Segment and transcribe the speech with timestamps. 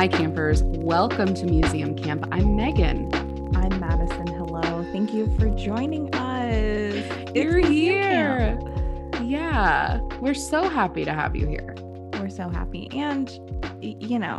[0.00, 0.62] Hi, campers.
[0.62, 2.26] Welcome to Museum Camp.
[2.32, 3.14] I'm Megan.
[3.54, 4.26] I'm Madison.
[4.28, 4.82] Hello.
[4.92, 7.04] Thank you for joining us.
[7.34, 8.58] You're here.
[8.58, 9.30] Camp.
[9.30, 11.74] Yeah, we're so happy to have you here.
[12.14, 12.88] We're so happy.
[12.94, 13.28] And,
[13.82, 14.38] you know,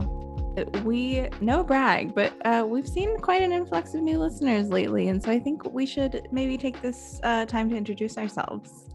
[0.84, 5.09] we, no brag, but uh, we've seen quite an influx of new listeners lately.
[5.09, 8.89] And so I think we should maybe take this uh, time to introduce ourselves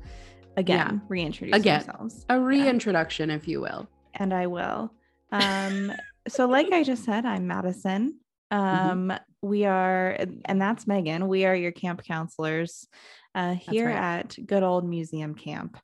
[0.57, 1.83] again, reintroduce Again.
[1.89, 2.27] ourselves.
[2.29, 3.89] A reintroduction, if you will.
[4.15, 4.93] and I will.
[5.31, 5.93] Um,
[6.29, 8.21] so, like I just said, I'm Madison.
[8.53, 9.11] Mm-hmm.
[9.11, 11.29] Um, we are, and that's Megan.
[11.29, 12.87] We are your camp counselors
[13.35, 13.97] uh, here right.
[13.97, 15.79] at Good Old Museum Camp.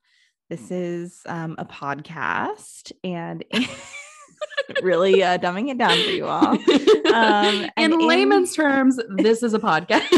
[0.48, 3.45] This is um, a podcast and
[4.82, 6.59] really uh, dumbing it down for you all.
[7.12, 10.09] Um, in in- layman's terms, this is a podcast.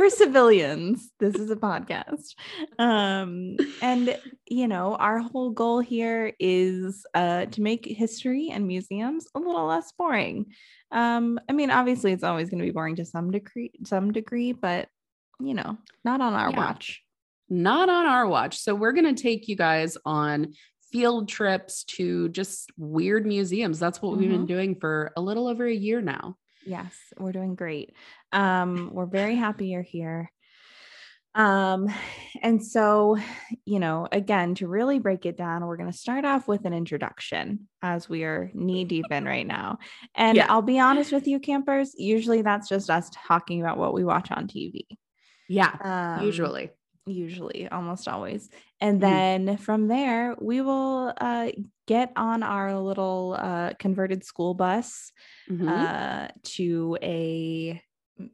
[0.00, 2.34] For civilians this is a podcast
[2.78, 9.26] um and you know our whole goal here is uh to make history and museums
[9.34, 10.46] a little less boring
[10.90, 14.52] um i mean obviously it's always going to be boring to some degree some degree
[14.52, 14.88] but
[15.38, 16.56] you know not on our Yeah.
[16.56, 17.02] watch
[17.50, 18.58] Not on our watch.
[18.58, 20.54] So, we're going to take you guys on
[20.92, 23.78] field trips to just weird museums.
[23.78, 26.36] That's what we've been doing for a little over a year now.
[26.64, 27.88] yes we're doing great
[28.32, 30.30] um we're very happy you're here
[31.34, 31.88] um
[32.42, 33.16] and so
[33.64, 36.74] you know again to really break it down we're going to start off with an
[36.74, 39.78] introduction as we are knee deep in right now
[40.16, 40.46] and Yeah.
[40.48, 44.30] i'll be honest with you campers usually that's just us talking about what we watch
[44.32, 44.86] on tv
[45.48, 46.70] Yeah, um, usually.
[47.06, 49.00] usually almost always and Mhm.
[49.00, 51.50] then from there we will uh
[51.86, 55.12] get on our little uh converted school bus
[55.48, 55.68] Mhm.
[55.68, 57.80] uh, to a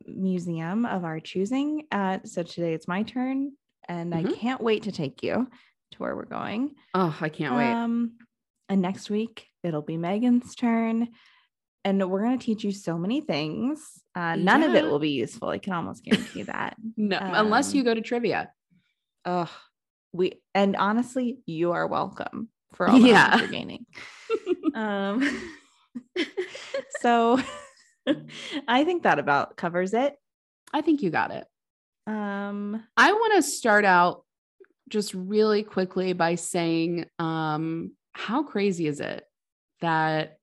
[0.07, 1.87] museum of our choosing.
[1.93, 3.53] Uh, so today it's my turn,
[3.89, 4.39] and I Mhm.
[4.41, 5.49] can't wait to take you
[5.93, 6.75] to where we're going.
[6.95, 7.73] oh, I can't wait.
[7.75, 8.19] Um,
[8.69, 11.09] and next week it'll be Megan's turn,
[11.85, 14.03] and we're gonna teach you so many things.
[14.15, 15.49] Uh, none of it will be useful.
[15.51, 16.77] I can almost guarantee that.
[16.97, 18.51] No, unless you um, go to trivia.
[19.25, 19.51] Oh,
[20.13, 23.39] we and honestly, you are welcome for all the Yeah.
[23.39, 23.85] you're gaining.
[24.75, 25.23] um,
[27.01, 27.39] so
[28.69, 30.15] I think that about covers it.
[30.73, 31.47] I think you got it.
[32.07, 34.25] Um, I want to start out
[34.89, 39.25] just really quickly by saying um, how crazy is it
[39.81, 40.39] that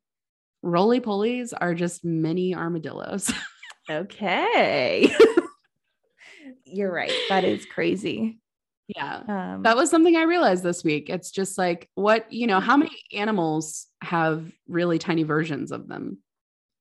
[0.61, 3.31] roly polies are just mini armadillos?
[3.89, 5.13] okay.
[6.65, 7.13] You're right.
[7.29, 8.39] That is crazy.
[8.87, 9.21] yeah.
[9.27, 11.09] Um, That was something I realized this week.
[11.09, 16.17] It's just like, what, you know, how many animals have really tiny versions of them?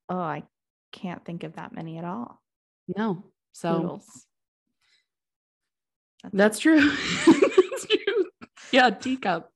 [0.09, 0.43] oh, I
[0.93, 2.41] can't think of that many at all.
[2.97, 3.25] No.
[3.53, 4.27] So Poodles.
[6.33, 6.91] that's true.
[7.27, 8.25] that's true.
[8.71, 8.91] Yeah.
[8.91, 9.51] Teacup,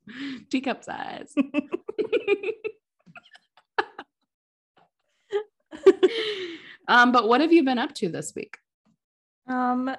[0.51, 1.35] teacup size.
[6.89, 8.59] um, but what have you been up to this week?
[9.49, 9.95] Um,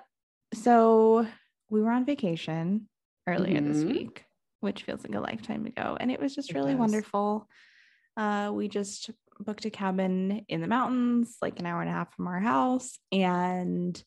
[0.53, 1.25] so
[1.69, 2.87] we were on vacation
[3.27, 3.87] earlier this Mhm.
[3.91, 4.25] week,
[4.61, 6.79] which feels like a lifetime ago, and it was just It really does.
[6.79, 7.47] wonderful.
[8.15, 9.09] Uh, we just
[9.39, 12.97] booked a cabin in the mountains, like an hour and a half from our house,
[13.11, 14.01] and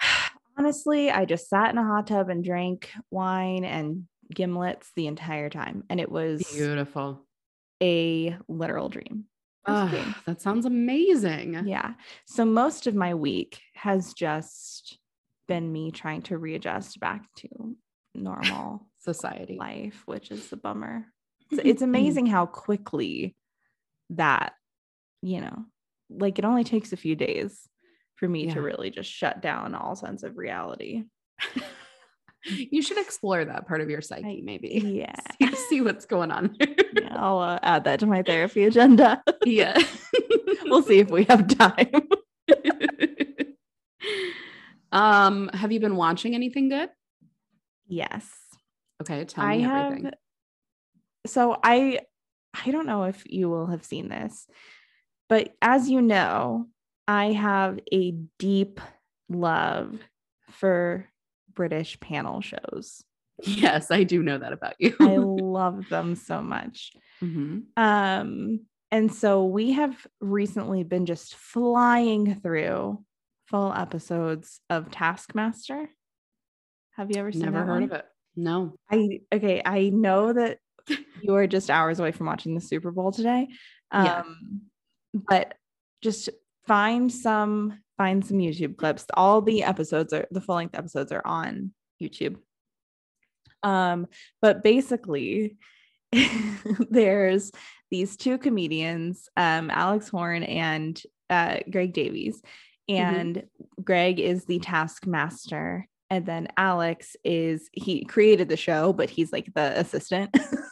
[0.58, 5.50] honestly, I just sat in a hot tub and drank wine and gimlets the entire
[5.50, 7.26] time, and it was Beautiful.
[7.82, 9.24] a literal dream.
[9.66, 10.04] It was a dream.
[10.16, 11.66] Ah, that sounds amazing.
[11.66, 11.94] Yeah.
[12.26, 14.98] So most of my week has just
[15.46, 17.76] been me trying to readjust back to
[18.14, 19.56] normal Society.
[19.58, 21.06] life, which is the bummer.
[21.50, 23.34] It's, it's amazing how quickly
[24.10, 24.52] that,
[25.22, 25.64] you know,
[26.10, 27.68] like it only takes a few days
[28.16, 28.54] for me Yeah.
[28.54, 31.04] to really just shut down all sense of reality.
[32.46, 34.68] You should explore that part of your psyche, I- maybe.
[35.04, 35.14] Yeah.
[35.50, 36.56] see, see what's going on.
[36.60, 39.22] yeah I'll uh, add that to my therapy agenda.
[39.44, 39.76] yeah.
[40.64, 41.90] we'll see if we have time.
[44.92, 46.88] um, have you been watching anything good?
[47.86, 48.24] yes.
[49.02, 50.12] Okay, tell I me have everything.
[51.26, 52.00] so I
[52.54, 54.46] I don't know if you will have seen this,
[55.28, 56.66] but as you know,
[57.06, 58.80] I have a deep
[59.28, 59.98] love
[60.50, 61.06] for
[61.54, 63.02] British panel shows.
[63.42, 64.96] Yes, I do know that about you.
[65.00, 66.92] I love them so much.
[67.22, 67.64] Mhm.
[67.76, 68.60] Um
[68.90, 73.04] and so we have recently been just flying through
[73.46, 75.88] full episodes of Taskmaster.
[76.92, 77.82] Have you ever seen Never heard one?
[77.84, 78.06] of it.
[78.34, 78.74] No.
[78.90, 80.58] I okay, I know that
[81.22, 83.48] you are just hours away from watching the Super Bowl today.
[83.90, 84.04] Um
[85.14, 85.20] Yeah.
[85.28, 85.54] but
[86.02, 86.28] just
[86.66, 89.06] find some find some YouTube clips.
[89.14, 92.36] All the episodes are the full-length episodes are on YouTube.
[93.62, 94.06] Um
[94.40, 95.56] but basically
[96.90, 97.50] there's
[97.90, 101.00] these two comedians, um, Alex Horne and
[101.30, 102.42] uh, Greg Davies.
[102.88, 103.44] And
[103.82, 105.86] Greg is the taskmaster.
[106.10, 110.34] And then Alex is, he created the show, but he's like the assistant,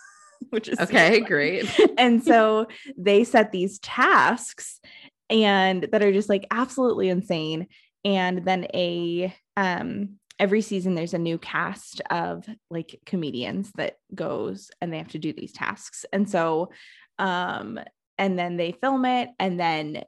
[0.56, 1.20] which is Okay, funny.
[1.20, 1.80] great.
[1.98, 2.66] and so
[2.96, 4.80] they set these tasks
[5.28, 7.66] and that are just like absolutely insane
[8.04, 14.70] and then a um every season there's a new cast of like comedians that goes
[14.80, 16.70] and they have to do these tasks and so
[17.18, 17.78] um
[18.18, 20.02] and then they film it and then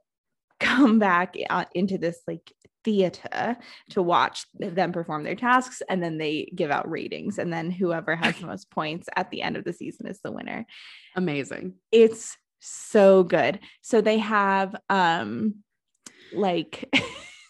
[0.59, 2.51] come back uh, into this like
[2.83, 3.57] theater
[3.89, 8.15] to watch them perform their tasks and then they give out ratings and then whoever
[8.15, 10.65] has the most points at the end of the season is the winner
[11.15, 11.73] Amazing.
[11.91, 15.55] it's so good so they have um
[16.33, 16.93] like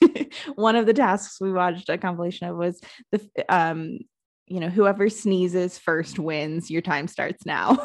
[0.55, 2.79] one of the tasks we watched a compilation of was
[3.11, 3.99] the um
[4.47, 7.77] you know whoever sneezes first wins your time starts now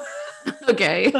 [0.69, 1.13] Okay.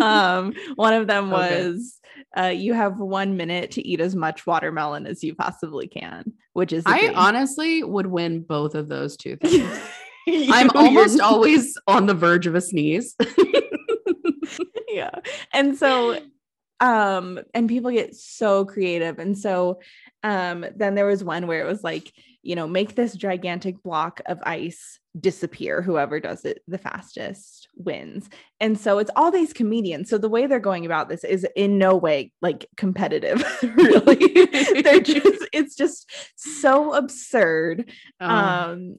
[0.00, 1.64] Um one of them Okay.
[1.66, 2.00] was
[2.36, 6.72] uh you have one minute to eat as much watermelon as you possibly can which
[6.72, 9.54] is I honestly would win both of those two things.
[10.26, 13.14] You- I'm almost always on the verge of a sneeze.
[14.88, 15.10] yeah
[15.52, 16.18] and so
[16.80, 19.80] um and people get so creative and so
[20.22, 22.12] um then there was one where it was like
[22.46, 28.28] you know make this gigantic block of ice disappear whoever does it the fastest wins.
[28.60, 30.10] And so it's all these comedians.
[30.10, 34.16] So the way they're going about this is in no way like competitive really.
[34.82, 37.90] They're just it's just so absurd.
[38.20, 38.96] Um, um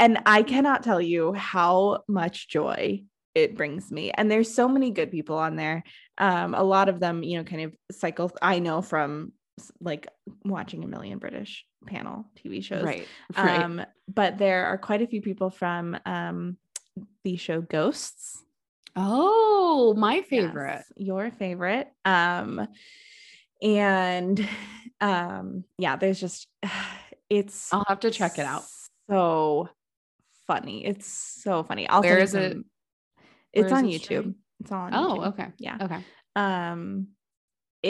[0.00, 3.02] and i cannot tell you how much joy
[3.34, 4.10] it brings me.
[4.10, 5.84] And there's so many good people on there.
[6.18, 9.32] Um a lot of them you know kind of cycle i know from
[9.80, 10.08] like
[10.44, 13.06] watching a million british panel tv shows right.
[13.36, 13.62] Right.
[13.62, 13.82] um
[14.12, 16.56] but there are quite a few people from um
[17.24, 18.42] the show ghosts
[19.00, 20.82] oh, my favorite.
[20.84, 21.86] Yes, your favorite.
[22.04, 22.66] Um,
[23.62, 24.48] and
[25.00, 26.48] um, yeah, there's just
[27.30, 28.64] it's I'll have to check it out.
[29.08, 29.68] So
[30.46, 30.84] funny.
[30.84, 31.88] It's so funny.
[31.88, 32.52] I'll Where send it?
[32.52, 32.64] some-
[33.52, 34.34] It's is on YouTube.
[34.60, 35.26] It's on Oh, YouTube.
[35.28, 35.46] okay.
[35.58, 35.76] Yeah.
[35.80, 35.98] Okay.
[36.34, 37.08] Um,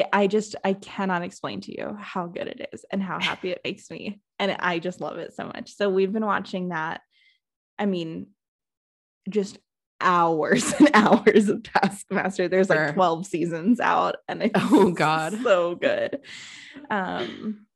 [0.01, 3.51] it, I just I cannot explain to you how good it is and how happy
[3.51, 5.75] it makes me, and I just love it so much.
[5.75, 7.01] So we've been watching that.
[7.79, 8.29] I mean,
[9.29, 9.59] just
[10.01, 12.49] hours and hours of Taskmaster.
[12.49, 12.87] There's Sure.
[12.87, 15.35] like 12 seasons out, and it's Oh, God.
[15.43, 16.21] so good.
[16.91, 17.67] Um,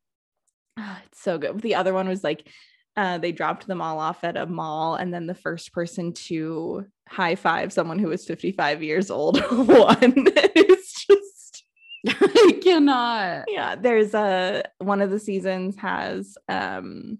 [0.77, 1.61] ah, it's so good.
[1.61, 2.47] The other one was like
[2.95, 6.85] uh, they dropped them all off at a mall, and then the first person to
[7.09, 9.97] high five someone who was 55 years old won.
[10.35, 10.82] it's just I
[12.63, 13.45] cannot.
[13.47, 13.75] yeah.
[13.75, 17.19] There's a one of the seasons has um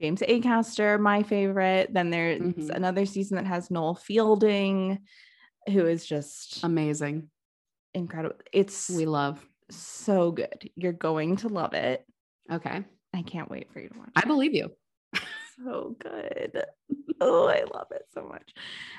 [0.00, 1.92] James Acaster, my favorite.
[1.92, 2.70] Then there's Mhm.
[2.70, 4.98] another season that has Noel Fielding,
[5.72, 7.30] who is just Amazing.
[7.94, 8.36] incredible.
[8.52, 9.44] It's We love.
[9.70, 10.70] so good.
[10.76, 12.04] You're going to love it.
[12.52, 12.84] Okay.
[13.14, 14.10] I can't wait for you to watch.
[14.14, 14.70] I believe you.
[15.64, 16.62] so good.
[17.18, 18.52] Oh, I love it so much.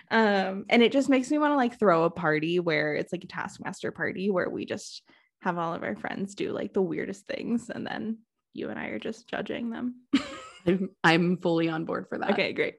[0.09, 3.23] Um, and it just makes me want to like throw a party where it's like
[3.23, 5.03] a taskmaster party where we just
[5.41, 8.17] have all of our friends do like the weirdest things and then
[8.53, 10.01] you and I are just judging them.
[10.67, 12.31] I'm, I'm fully on board for that.
[12.31, 12.75] okay, great.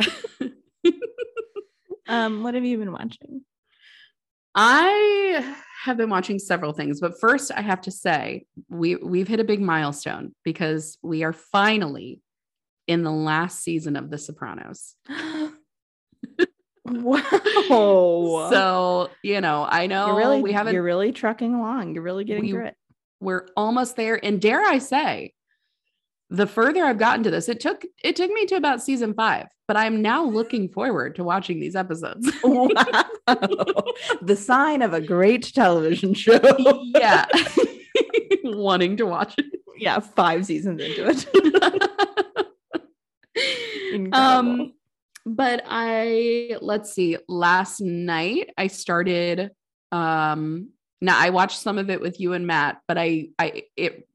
[2.06, 3.42] Um, what have you been watching?
[4.54, 9.40] I have been watching several things, but first I have to say we we've hit
[9.40, 12.20] a big milestone because we are finally
[12.86, 14.94] in the last season of The Sopranos.
[16.84, 18.48] wow.
[18.50, 21.94] So, you know, I know you're really we haven't you're really trucking along.
[21.94, 22.76] You're really getting we- through it.
[23.20, 25.32] we're almost there and dare I say
[26.30, 29.46] the further I've gotten to this, it took it took me to about season 5,
[29.68, 32.30] but I'm now looking forward to watching these episodes.
[32.44, 33.84] Wow.
[34.20, 36.38] the sign of a great television show.
[36.94, 37.24] yeah.
[38.44, 39.46] Wanting to watch it.
[39.78, 41.26] yeah, five seasons into it.
[44.12, 44.72] Um
[45.26, 49.50] but i let's see last night i started
[49.92, 50.68] um
[51.00, 54.06] now i watched some of it with you and matt but i i it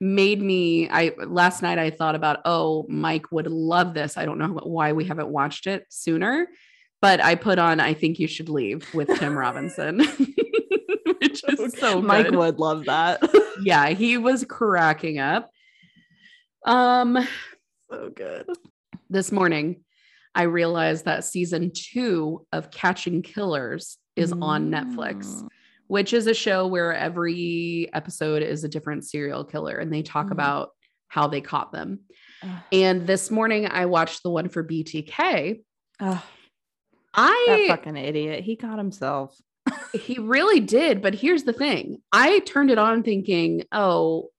[0.00, 4.38] made me i last night i thought about oh mike would love this i don't
[4.38, 6.48] know why we haven't watched it sooner
[7.00, 10.00] but i put on i think you should leave with tim robinson
[11.20, 13.22] which is so Mike would love that.
[13.62, 15.50] yeah he was cracking up
[16.66, 17.26] um
[17.90, 18.46] so good.
[19.08, 19.84] this morning
[20.34, 25.48] I realized that season two of Catching Killers is on Netflix, Mm.
[25.86, 30.26] which is a show where every episode is a different serial killer and they talk
[30.28, 30.32] Mhm.
[30.32, 30.70] about
[31.08, 32.00] how they caught them.
[32.42, 32.50] Ugh.
[32.72, 35.62] And this morning I watched the one for BTK
[36.00, 36.18] Ugh.
[36.18, 36.22] That
[37.14, 38.42] I fucking idiot.
[38.42, 39.36] He caught himself.
[39.94, 42.02] he really did, but here's the thing.
[42.12, 44.30] I turned it on thinking, "Oh,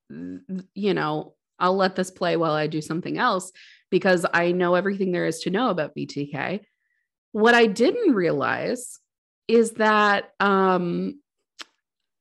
[0.74, 3.50] you know, I'll let this play while I do something else
[3.90, 6.60] because I know everything there is to know about BTK."
[7.32, 8.98] What I didn't realize
[9.48, 11.20] is that um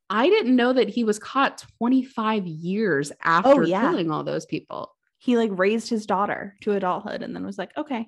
[0.09, 3.81] I didn't know that he was caught 25 years after yeah.
[3.81, 4.93] killing all those people.
[5.17, 8.07] He like raised his daughter to adulthood and then was like, okay,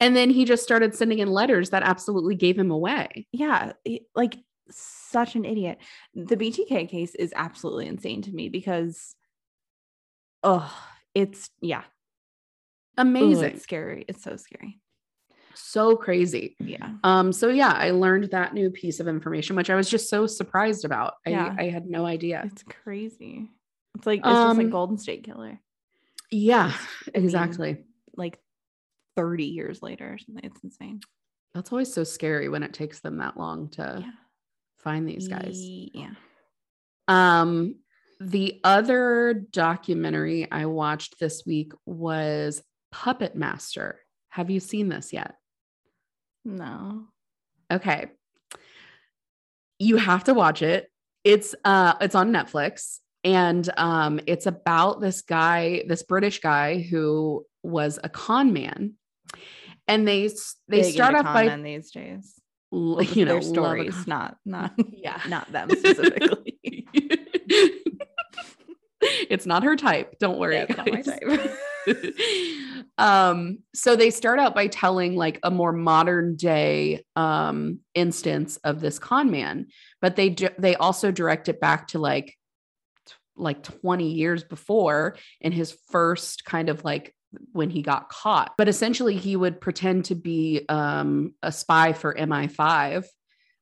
[0.00, 3.26] And then he just started sending in letters that absolutely gave him away.
[3.32, 3.72] yeah,
[4.14, 4.36] like
[4.70, 5.78] such an idiot.
[6.14, 9.14] The BTK case is absolutely insane to me because,
[10.42, 10.70] oh,
[11.14, 11.84] it's yeah,
[12.98, 13.44] Ooh, Amazing.
[13.54, 14.04] it's scary.
[14.08, 14.80] It's so scary.
[15.54, 16.56] so crazy.
[16.58, 20.08] Yeah, Um, so yeah, I learned that new piece of information, which I was just
[20.10, 21.14] so surprised about.
[21.26, 21.54] I, Yeah.
[21.58, 22.42] I had no idea.
[22.46, 23.48] it's crazy.
[23.96, 25.60] It's like it's just like Um, Golden State Killer,
[26.32, 27.84] Yeah, I mean, exactly.
[28.16, 28.40] like
[29.16, 30.44] thirty years later or something.
[30.44, 31.00] It's insane.
[31.54, 34.10] That's always so scary when it takes them that long to Yeah,
[34.78, 35.56] find these guys.
[35.60, 36.14] Yeah.
[37.06, 37.76] Um,
[38.20, 42.60] the other documentary I watched this week was
[42.94, 43.98] Puppet Master.
[44.28, 45.34] Have you seen this yet?
[46.44, 47.08] No.
[47.70, 48.06] Okay.
[49.80, 50.88] You have to watch it.
[51.24, 57.44] It's uh it's on Netflix and um it's about this guy, this British guy who
[57.64, 58.94] was a con man.
[59.88, 60.28] And they
[60.68, 62.34] they Big start off by these days.
[62.72, 65.20] l- you know stories, con- not not yeah.
[65.28, 66.58] not them specifically.
[69.00, 70.16] it's not her type.
[70.20, 70.54] Don't worry.
[70.58, 70.66] Yeah,
[71.86, 72.74] it's not my guys.
[72.74, 72.86] type.
[72.98, 78.80] um so they start out by telling like a more modern day um instance of
[78.80, 79.66] this con man
[80.00, 82.36] but they ju- they also direct it back to like
[83.06, 87.14] t- like 20 years before in his first kind of like
[87.52, 92.14] when he got caught but essentially he would pretend to be um a spy for
[92.14, 93.04] MI5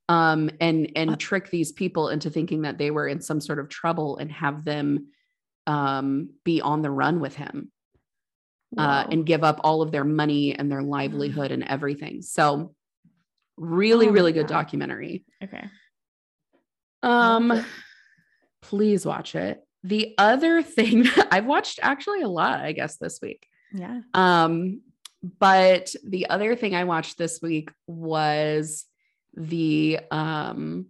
[0.09, 3.69] um and and trick these people into thinking that they were in some sort of
[3.71, 5.07] trouble and have them
[5.67, 7.71] um be on the run with him
[8.79, 12.23] uh, and give up all of their money and their livelihood and everything.
[12.23, 12.75] So,
[13.57, 14.55] really, Oh really good God.
[14.55, 15.25] documentary.
[15.43, 15.69] okay.
[17.03, 17.65] Um,
[18.63, 19.61] please watch it.
[19.85, 23.47] The other thing I've watched actually a lot, I guess, this week.
[23.75, 24.01] Yeah.
[24.15, 24.83] Um,
[25.39, 28.85] but the other thing I watched this week was
[29.35, 30.87] the um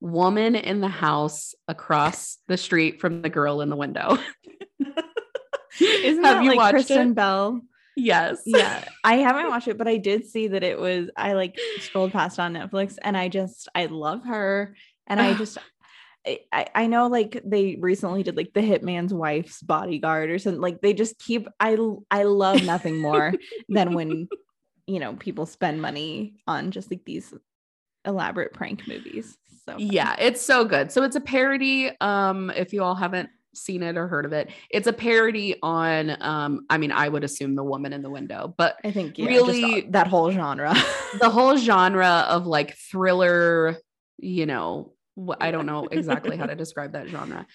[0.00, 4.16] woman in the house across the street from the girl in the window.
[5.80, 7.14] Isn't Have that you like watched Kristen it?
[7.14, 7.60] Bell?
[7.96, 8.42] Yes.
[8.46, 8.84] Yeah.
[9.04, 12.38] I haven't watched it, but I did see that it was I like scrolled past
[12.38, 14.76] on Netflix and I just I love her.
[15.06, 15.58] And I just
[16.52, 20.60] I, I know like they recently did like the hitman's wife's bodyguard or something.
[20.60, 21.76] Like they just keep I
[22.10, 23.34] I love nothing more
[23.68, 24.28] than when
[24.86, 27.32] you know people spend money on just like these
[28.04, 29.36] elaborate prank movies.
[29.64, 29.76] So.
[29.78, 30.90] Yeah, it's so good.
[30.90, 31.90] So it's a parody.
[32.00, 36.16] Um, if you all haven't seen it or heard of it, it's a parody on
[36.20, 39.26] um, I mean, I would assume the woman in the window, but I think yeah,
[39.26, 40.74] really- that whole genre.
[41.20, 43.76] the whole genre of like thriller,
[44.18, 44.92] you know,
[45.40, 47.46] I don't know exactly how to describe that genre,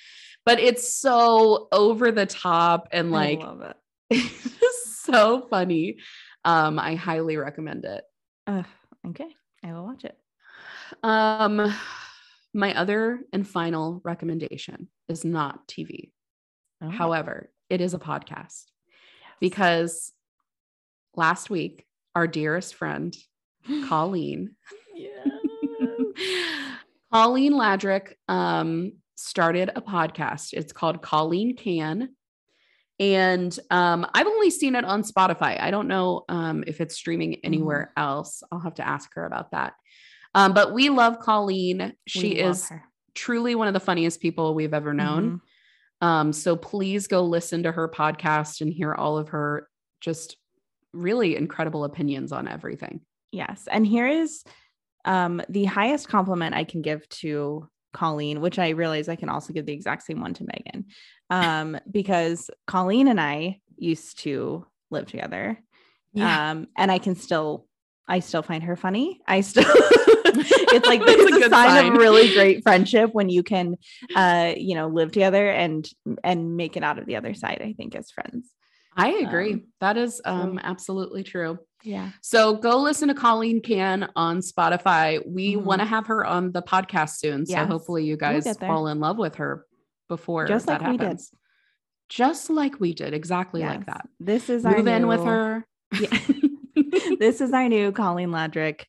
[0.45, 4.21] but it's so over the top and like I love it.
[5.03, 5.97] so funny.
[6.45, 8.03] Um, I highly recommend it.
[8.47, 8.65] Ugh,
[9.07, 9.27] okay,
[9.63, 10.17] I will watch it.
[11.01, 11.73] Um,
[12.53, 16.11] my other and final recommendation is not TV.
[16.81, 16.89] Oh.
[16.89, 18.65] However, it is a podcast
[19.39, 20.11] because
[21.15, 23.15] last week, our dearest friend,
[23.87, 24.55] Colleen.
[27.11, 30.53] Colleen Ladrick, um, started a podcast.
[30.53, 32.09] It's called Colleen Can.
[32.99, 35.59] And um, I've only seen it on Spotify.
[35.59, 38.43] I don't know um, if it's streaming anywhere else.
[38.51, 39.73] I'll have to ask her about that.
[40.35, 41.93] Um, but we love Colleen.
[42.07, 42.83] She love is her.
[43.15, 45.41] truly one of the funniest people we've ever known.
[46.01, 46.07] Mhm.
[46.07, 49.69] Um, so please go listen to her podcast and hear all of her
[50.01, 50.37] just
[50.91, 53.01] really incredible opinions on everything.
[53.31, 53.67] Yes.
[53.71, 54.43] And here is
[55.05, 59.53] um, the highest compliment I can give to Colleen, which I realize I can also
[59.53, 60.85] give the exact same one to Megan.
[61.29, 65.59] Um, because Colleen and I used to live together.
[66.19, 67.65] Um, and I can still
[68.07, 69.21] I still find her funny.
[69.25, 69.63] I still
[70.73, 71.91] it's like That's a it's a, good sign, sign.
[71.93, 73.77] of really great friendship when you can
[74.15, 75.87] uh you know live together and
[76.23, 78.49] and make it out of the other side, I think, as friends.
[78.95, 79.53] I agree.
[79.53, 81.57] Um, that is um, so- absolutely true.
[81.81, 82.11] Yeah.
[82.21, 85.19] So go listen to Colleen Can on Spotify.
[85.27, 85.63] We Mhm.
[85.63, 87.45] want to have her on the podcast soon.
[87.45, 87.67] So Yes.
[87.67, 88.53] hopefully you guys there.
[88.55, 89.65] fall in love with her
[90.07, 91.03] before Just that like we did.
[91.03, 91.31] happens.
[92.07, 94.07] Just like we did, exactly like that.
[94.19, 95.65] This is our Move in with new- her.
[95.99, 96.19] Yeah.
[97.19, 98.83] this is our new Colleen Ladrick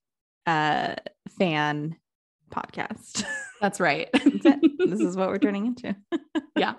[0.47, 0.95] uh,
[1.39, 1.97] fan
[2.51, 3.25] podcast.
[3.61, 4.09] That's right.
[4.13, 4.61] That's.
[4.79, 5.97] This is what we're turning into.
[6.57, 6.75] yeah.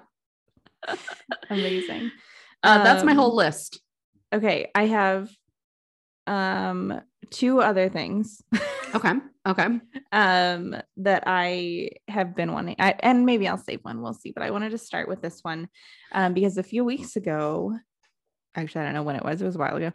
[1.50, 2.12] Amazing.
[2.62, 3.81] Uh, that's my Um, whole list.
[4.31, 5.29] Okay, I have
[6.27, 8.41] um two other things
[8.93, 9.13] Okay.
[9.47, 9.67] Okay.
[10.12, 14.41] um that I have been wanting I, and maybe I'll save one we'll see but
[14.43, 15.67] I wanted to start with this one
[16.12, 17.77] um because a few weeks ago
[18.55, 19.91] actually I don't know when it was it was a while ago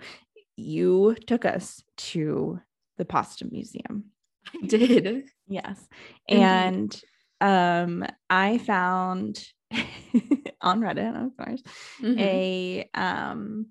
[0.57, 2.61] you took us to
[2.99, 4.05] the pasta museum
[4.63, 5.25] I did.
[5.49, 5.89] yes
[6.29, 6.43] Indeed.
[6.45, 7.03] and
[7.41, 9.43] um I found
[10.61, 11.63] on Reddit of course
[12.03, 12.19] Mhm.
[12.19, 13.67] a um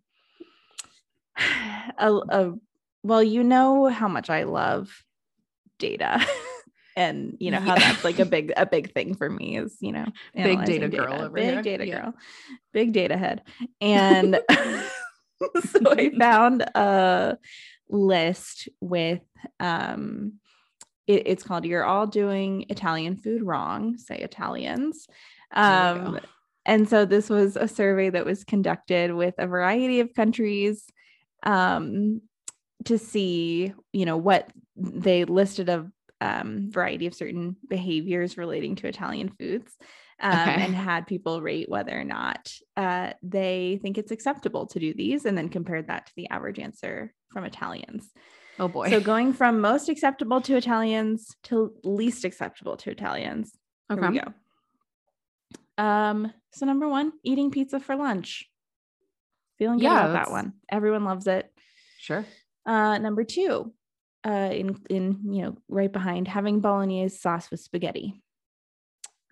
[1.98, 2.54] a, a
[3.04, 4.90] well you know how much i love
[5.78, 6.20] data
[6.98, 7.80] and you know how Yeah.
[7.92, 10.88] that's like a big a big thing for me is you know Big analyzing data
[10.90, 11.62] girl over big here.
[11.62, 12.02] data Yeah.
[12.02, 12.14] girl
[12.74, 13.44] big data head
[13.80, 17.38] and so i found a
[17.90, 19.22] list with
[19.60, 20.34] um
[21.10, 25.08] it- it's called you're all doing italian food wrong say italians
[25.54, 26.20] um
[26.66, 30.86] and so this was a survey that was conducted with a variety of countries
[31.44, 32.22] um,
[32.86, 35.90] to see, you know, what they listed a
[36.22, 39.72] um, variety of certain behaviors relating to Italian foods.
[40.22, 40.62] Um, Okay.
[40.62, 45.26] And had people rate whether or not uh, they think it's acceptable to do these,
[45.26, 48.12] and then compared that to the average answer from Italians.
[48.60, 48.90] Oh boy.
[48.90, 53.52] So going from most acceptable to Italians to least acceptable to Italians.
[53.90, 54.10] Here okay.
[54.10, 54.34] we go.
[55.84, 58.50] Um, so number one, eating pizza for lunch.
[59.58, 60.54] Feeling good Yeah, about that one.
[60.70, 61.52] Everyone loves it.
[62.00, 62.26] Sure.
[62.66, 63.74] Uh, number two,
[64.26, 68.22] uh, in in you know right behind having bolognese sauce with spaghetti.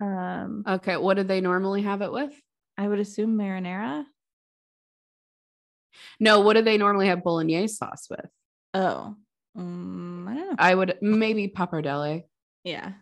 [0.00, 0.96] Um, Okay.
[0.96, 2.32] What do they normally have it with?
[2.76, 4.04] I would assume marinara.
[6.20, 6.40] No.
[6.40, 8.30] What do they normally have bolognese sauce with?
[8.74, 9.16] Oh,
[9.56, 10.54] mm, I don't know.
[10.58, 12.24] I would maybe pappardelle.
[12.64, 12.92] yeah,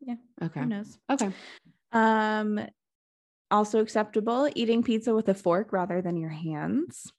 [0.00, 0.16] Yeah.
[0.42, 0.60] Okay.
[0.60, 0.98] who knows?
[1.10, 1.30] Okay.
[1.92, 2.60] Um,
[3.50, 7.12] also acceptable eating pizza with a fork rather than your hands.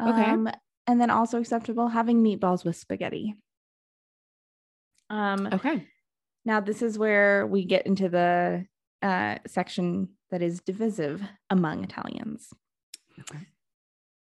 [0.00, 0.30] Okay.
[0.30, 0.48] Um,
[0.86, 3.34] and then also acceptable having meatballs with spaghetti.
[5.10, 5.86] Um, Okay.
[6.44, 8.66] now this is where we get into the
[9.02, 12.52] uh, section that is divisive among Italians.
[13.20, 13.38] Okay.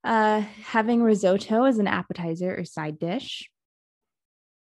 [0.05, 3.49] Uh, having risotto as an appetizer or side dish.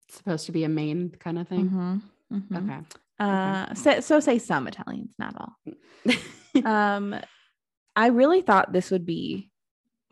[0.07, 1.69] It's supposed to be a main kind of thing.
[1.69, 2.69] Mhm, mhm.
[2.69, 2.79] Okay.
[3.19, 5.55] Uh, so, so say some Italians, not all.
[6.65, 7.15] um
[7.95, 9.49] i really thought this would be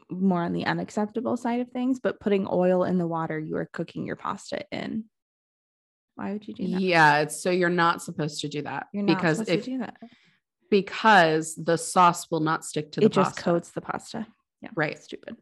[0.10, 3.70] more on the unacceptable side of things but putting oil in the water you are
[3.72, 5.06] cooking your pasta in
[6.16, 7.20] why would you do that yeah.
[7.20, 9.78] It's so you're not supposed to do that you're not because supposed if to do
[9.80, 9.98] that
[10.70, 14.26] because the sauce will not stick to the it just coats the pasta
[14.62, 14.98] yeah Right.
[15.02, 15.38] stupid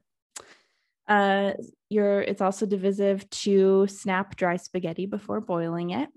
[1.08, 1.54] uh
[1.90, 6.10] you're it's also divisive to snap dry spaghetti before boiling it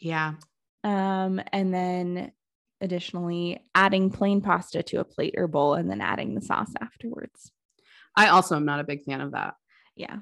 [0.00, 0.34] Yeah.
[0.82, 2.32] um and then
[2.80, 7.50] additionally adding plain pasta to a plate or bowl and then adding the sauce afterwards
[8.16, 9.54] I also am not a big fan of that.
[9.96, 10.18] Yeah,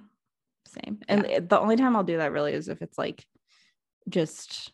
[0.66, 1.00] same.
[1.08, 3.22] And it- the only time I'll do that really is if it's like
[4.08, 4.70] just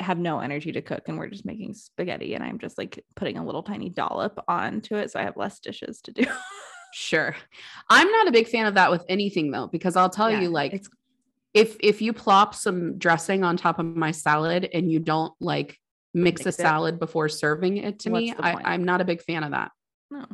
[0.00, 3.38] have no energy to cook and we're just making spaghetti and I'm just like putting
[3.38, 6.24] a little tiny dollop onto it so I have less dishes to do.
[6.94, 7.34] Sure.
[7.88, 10.50] I'm not a big fan of that with anything though, because I'll tell Yeah, you,
[10.50, 10.84] like,
[11.54, 15.78] if if you plop some dressing on top of my salad and you don't like
[16.12, 16.62] mix, Mix a it.
[16.62, 19.52] salad before serving it to me, What's the I, i'm not a big fan of
[19.52, 19.70] that.
[20.10, 20.26] no.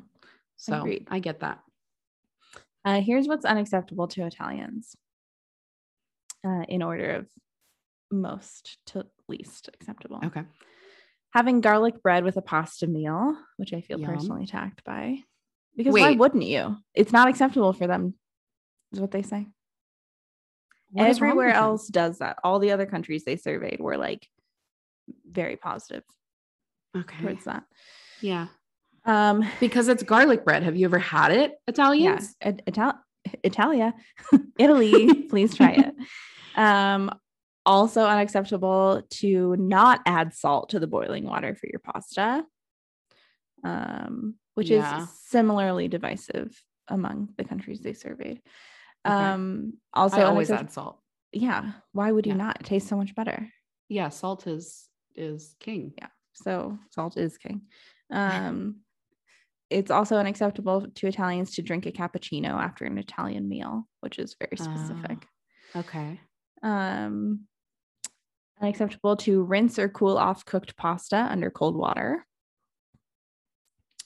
[0.57, 1.07] So Agreed.
[1.09, 1.61] I get that.
[2.85, 4.96] Uh, here's what's unacceptable to Italians
[6.44, 7.28] uh, in order of
[8.11, 10.21] most to least acceptable.
[10.25, 10.42] Okay.
[11.35, 14.11] Having garlic bread with a pasta meal, which I feel Yum.
[14.14, 15.18] personally attacked by.
[15.77, 16.77] Because why wouldn't you?
[16.94, 18.14] It's not acceptable for them,
[18.92, 19.47] is what they say.
[20.90, 22.38] What Everywhere else does that.
[22.42, 24.27] All the other countries they surveyed were like
[25.31, 26.03] very positive
[26.97, 27.21] Okay.
[27.21, 27.64] towards that.
[28.23, 28.47] Yeah.
[29.05, 30.62] Um, Because it's garlic bread.
[30.62, 32.35] Have you ever had it, yeah, Italians?
[32.40, 32.99] It- Ital-
[33.44, 33.94] Italia,
[34.59, 35.94] Italy, please try it.
[36.57, 37.12] Um,
[37.68, 42.44] also unacceptable to not add salt to the boiling water for your pasta,
[43.62, 45.02] um, which Yeah.
[45.02, 48.40] is similarly divisive among the countries they surveyed.
[49.07, 49.14] Okay.
[49.14, 51.00] Um, also, I always add salt.
[51.33, 51.72] yeah.
[51.92, 52.38] Why would you Yeah.
[52.38, 52.61] not?
[52.61, 53.48] It tastes so much better.
[53.88, 55.92] Yeah, salt is is king.
[55.98, 56.09] Yeah.
[56.35, 57.62] So salt is king.
[58.11, 58.81] Um,
[59.68, 64.37] it's also unacceptable to Italians to drink a cappuccino after an Italian meal, which is
[64.38, 65.26] very specific.
[65.74, 66.20] Okay.
[66.62, 67.46] Um,
[68.61, 72.25] unacceptable to rinse or cool off cooked pasta under cold water.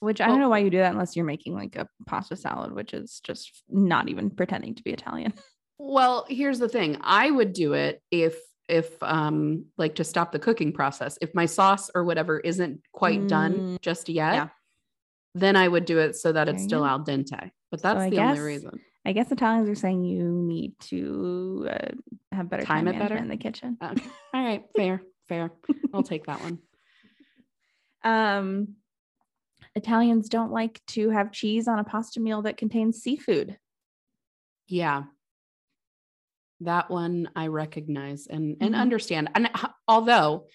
[0.01, 2.73] Which I don't know why you do that unless you're making like a pasta salad,
[2.73, 5.33] which is just not even pretending to be Italian.
[5.85, 6.99] Well, here's the thing.
[7.01, 8.39] I would do it if
[8.69, 11.19] if um like to stop the cooking process.
[11.21, 14.49] If my sauce or whatever isn't quite done Mm, just yet, yeah.
[15.35, 16.87] then I would do it so that There it's still go.
[16.87, 17.51] al dente.
[17.73, 18.79] But that's I the only reason.
[19.05, 21.89] I guess Italians are saying you need to uh,
[22.33, 23.17] have better Time time, it better?
[23.17, 23.77] in the kitchen.
[23.83, 24.03] Okay.
[24.35, 25.51] All right, fair, fair.
[25.93, 26.59] I'll take that one.
[28.05, 28.75] Um,
[29.77, 33.57] Italians don't like to have cheese on a pasta meal that contains seafood.
[34.67, 35.05] Yeah.
[36.63, 38.79] That one I recognize and and Mhm.
[38.81, 39.31] understand.
[39.37, 39.51] And
[39.87, 40.49] although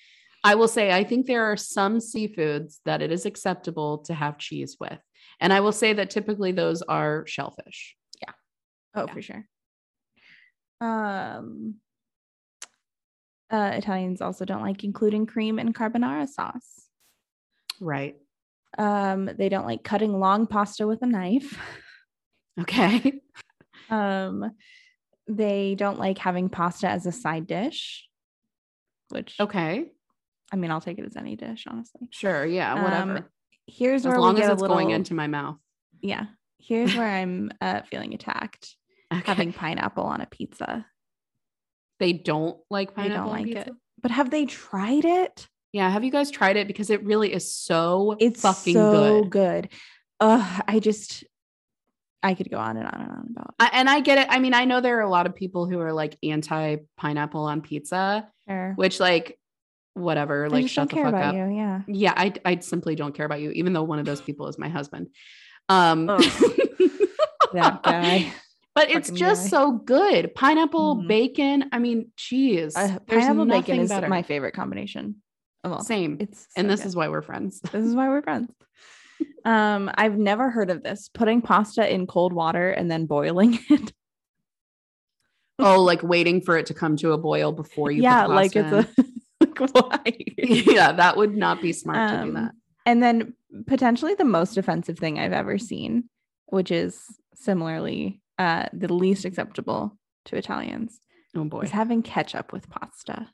[0.44, 4.38] I will say I think there are some seafoods that it is acceptable to have
[4.38, 5.00] cheese with.
[5.40, 7.96] And I will say that typically those are shellfish.
[8.22, 8.34] Yeah.
[8.94, 9.14] Oh, Yeah.
[9.14, 9.48] for sure.
[10.82, 11.76] Um,
[13.52, 16.88] uh, Italians also don't like including cream in carbonara sauce.
[17.80, 18.16] Right.
[18.78, 21.58] Um, they don't like cutting long pasta with a knife.
[22.60, 23.22] Okay.
[23.92, 24.50] Um,
[25.28, 28.08] they don't like having pasta as a side dish,
[29.10, 29.92] which Okay.
[30.52, 32.08] I mean, I'll take it as any dish, honestly.
[32.10, 32.48] Sure.
[32.48, 32.84] Yeah.
[32.84, 33.18] Whatever.
[33.20, 33.26] Um,
[33.68, 35.58] Here's as where long we as get it's a little, going into my mouth.
[36.02, 36.26] yeah.
[36.58, 38.76] Here's where I'm uh, feeling attacked.
[39.14, 39.22] Okay.
[39.26, 40.86] Having pineapple on a pizza.
[42.00, 43.10] they don't like pineapple.
[43.10, 43.70] They don't on like pizza?
[43.72, 43.74] it.
[44.02, 45.48] But have they tried it?
[45.74, 45.90] Yeah.
[45.90, 46.68] Have you guys tried it?
[46.68, 49.30] Because it really is so It's fucking so good.
[49.32, 49.70] good.
[50.20, 51.24] Ugh, I just
[52.24, 54.28] I could go on and on and on about I, and I get it.
[54.30, 57.44] I mean, I know there are a lot of people who are like anti pineapple
[57.44, 58.74] on pizza, Sure.
[58.76, 59.40] which like
[59.94, 61.34] whatever, I like shut the fuck up.
[61.36, 61.48] you.
[61.56, 61.82] Yeah.
[61.88, 64.58] Yeah, I I simply don't care about you, even though one of those people is
[64.60, 65.08] my husband.
[65.70, 66.08] Um.
[67.54, 68.34] That guy.
[68.78, 70.34] But it's just so good.
[70.36, 71.08] Pineapple, Mhm.
[71.08, 71.66] bacon.
[71.72, 72.76] I mean, cheese.
[72.78, 74.08] Uh, pineapple bacon is better.
[74.08, 75.16] my favorite combination
[75.64, 75.84] of all.
[75.84, 76.18] Same.
[76.20, 76.88] It's and this good.
[76.88, 77.60] is why we're friends.
[77.62, 78.52] this is why we're friends.
[79.46, 81.10] Um, I've never heard of this.
[81.14, 83.92] Putting pasta in cold water and then boiling it.
[85.60, 88.72] oh, like waiting for it to come to a boil before you yeah, like it's
[88.72, 88.88] a
[90.06, 90.64] in.
[90.72, 92.52] yeah, that would not be smart to do Um, that.
[92.86, 93.34] And then
[93.66, 96.10] potentially the most offensive thing I've ever seen,
[96.48, 97.02] which is
[97.34, 101.00] similarly uh, the least acceptable to Italians,
[101.36, 101.62] Oh boy.
[101.62, 103.30] is having ketchup with pasta.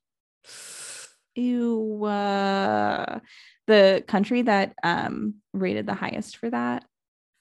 [1.35, 2.03] Ew.
[2.05, 3.19] Uh,
[3.67, 6.85] the country that um, rated the highest for that.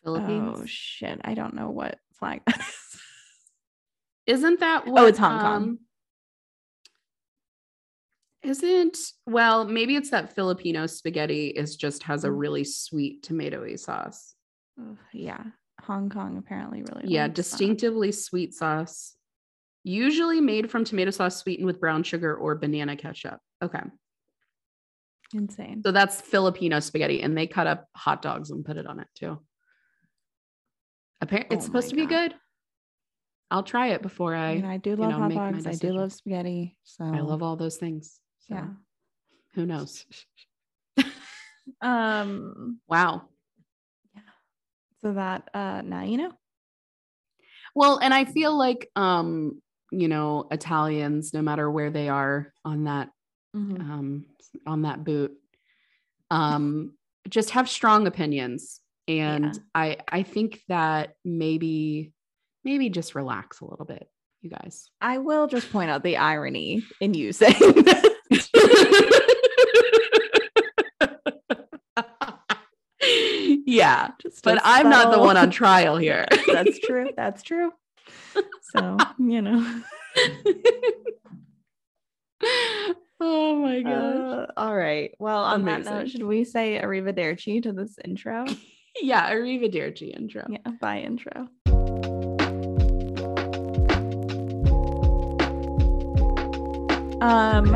[0.04, 0.58] Philippines.
[0.60, 1.20] Oh shit!
[1.24, 3.00] I don't know what flag that is.
[4.26, 5.54] Isn't that what Oh, it's Hong Kong.
[5.62, 5.78] um,
[8.42, 12.38] Isn't well, maybe it's that Filipino spaghetti is just has a Mm.
[12.38, 14.34] really sweet tomatoey sauce.
[15.12, 15.44] Yeah,
[15.82, 17.04] Hong Kong apparently really.
[17.06, 17.34] Yeah, likes that.
[17.36, 19.16] distinctively sweet sauce.
[19.84, 23.38] Usually made from tomato sauce sweetened with brown sugar or banana ketchup.
[23.62, 23.82] Okay.
[25.34, 25.82] Insane.
[25.84, 29.08] So that's Filipino spaghetti and they cut up hot dogs and put it on it
[29.14, 29.40] too.
[31.20, 32.08] Apparently it's Oh supposed to be God.
[32.30, 32.34] good.
[33.50, 35.66] I'll try it before I I mean, I do love know, hot dogs.
[35.66, 36.76] I do love spaghetti.
[36.84, 38.20] So I love all those things.
[38.48, 38.68] So Yeah.
[39.54, 40.04] who knows?
[41.80, 42.80] Um.
[42.88, 43.28] Wow.
[45.02, 46.32] So that uh now you know.
[47.74, 49.60] Well, and I feel like um,
[49.90, 53.10] you know, Italians, no matter where they are on that
[53.54, 53.80] Mhm.
[53.80, 54.24] um
[54.66, 55.32] on that boot,
[56.30, 56.94] um,
[57.28, 58.80] just have strong opinions.
[59.08, 59.52] And Yeah.
[59.74, 62.12] I I think that maybe
[62.64, 64.08] maybe just relax a little bit,
[64.40, 64.88] you guys.
[65.00, 68.11] I will just point out the irony in you saying that.
[73.72, 76.26] Yeah, Just but I'm not the one on trial here.
[76.46, 77.10] That's true.
[77.16, 77.72] That's true.
[78.74, 79.82] So you know.
[83.20, 83.92] oh my gosh.
[83.94, 85.14] Uh, all right.
[85.18, 88.44] Well, on that note, should we say arrivederci to this intro?
[89.02, 90.46] yeah, arrivederci intro.
[90.48, 90.70] yeah.
[90.80, 91.48] Bye intro.
[97.22, 97.68] Um.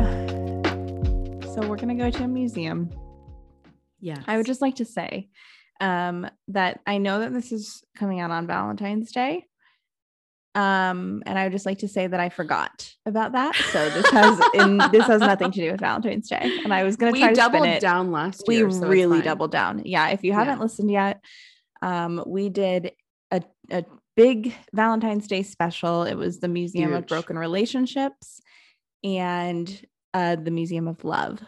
[1.53, 2.91] So we're gonna go to a museum.
[3.99, 4.21] Yeah.
[4.27, 5.29] I would just like to say
[5.79, 9.45] um, that I know that this is coming out on Valentine's Day.
[10.55, 13.55] Um, and I would just like to say that I forgot about that.
[13.71, 16.59] So this has in this has nothing to do with Valentine's Day.
[16.63, 17.79] And I was gonna try to spin it.
[17.79, 18.71] down last we year.
[18.71, 19.83] so really doubled down.
[19.85, 20.07] Yeah.
[20.09, 20.63] If you haven't Yeah.
[20.63, 21.23] listened yet,
[21.83, 22.93] um, we did
[23.29, 23.85] a, a
[24.15, 26.03] big Valentine's Day special.
[26.03, 28.41] It was the Museum of Broken Relationships
[29.03, 29.69] and
[30.15, 31.39] uh, the Museum of Love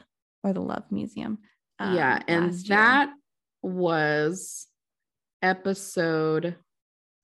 [0.44, 1.40] or the Love Museum.
[1.80, 2.78] yeah, um, and last year.
[2.78, 3.10] that
[3.62, 4.68] was
[5.42, 6.56] episode.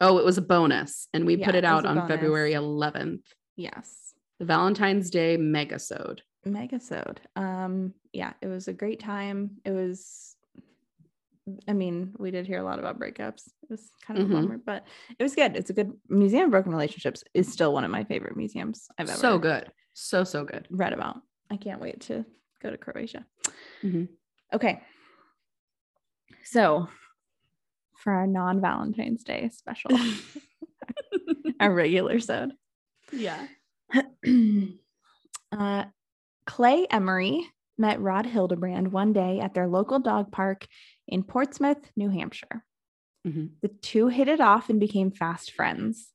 [0.02, 2.10] Oh, it was a bonus, and we Yeah, put it it out on bonus.
[2.10, 3.24] February 11th,
[3.56, 4.14] yes.
[4.40, 6.20] the Valentine's Day megasode.
[6.46, 7.18] Megasode.
[7.38, 9.52] Um, yeah, it was a great time.
[9.66, 10.36] It was
[11.68, 13.48] I mean, we did hear a lot about breakups.
[13.62, 14.32] It was kind of Mhm.
[14.32, 14.84] a bummer, but
[15.20, 15.56] it was good.
[15.56, 19.08] It's a good museum of broken relationships is still one of my favorite museums I've
[19.10, 19.72] ever So good.
[19.94, 20.68] So, so good.
[20.72, 21.22] read about.
[21.52, 22.26] I can't wait to
[22.64, 23.28] go to Croatia.
[23.84, 24.10] Mhm.
[24.54, 24.82] Okay.
[26.46, 26.88] So
[27.98, 29.92] for our non-Valentine's Day special,
[31.60, 32.54] our regular sode.
[33.12, 33.48] Yeah.
[35.52, 35.86] uh,
[36.46, 37.46] Clay Emery
[37.78, 40.68] met Rod Hildebrand one day at their local dog park
[41.08, 42.64] in Portsmouth, New Hampshire.
[43.28, 43.50] Mhm.
[43.62, 46.12] The two hit it off and became fast friends.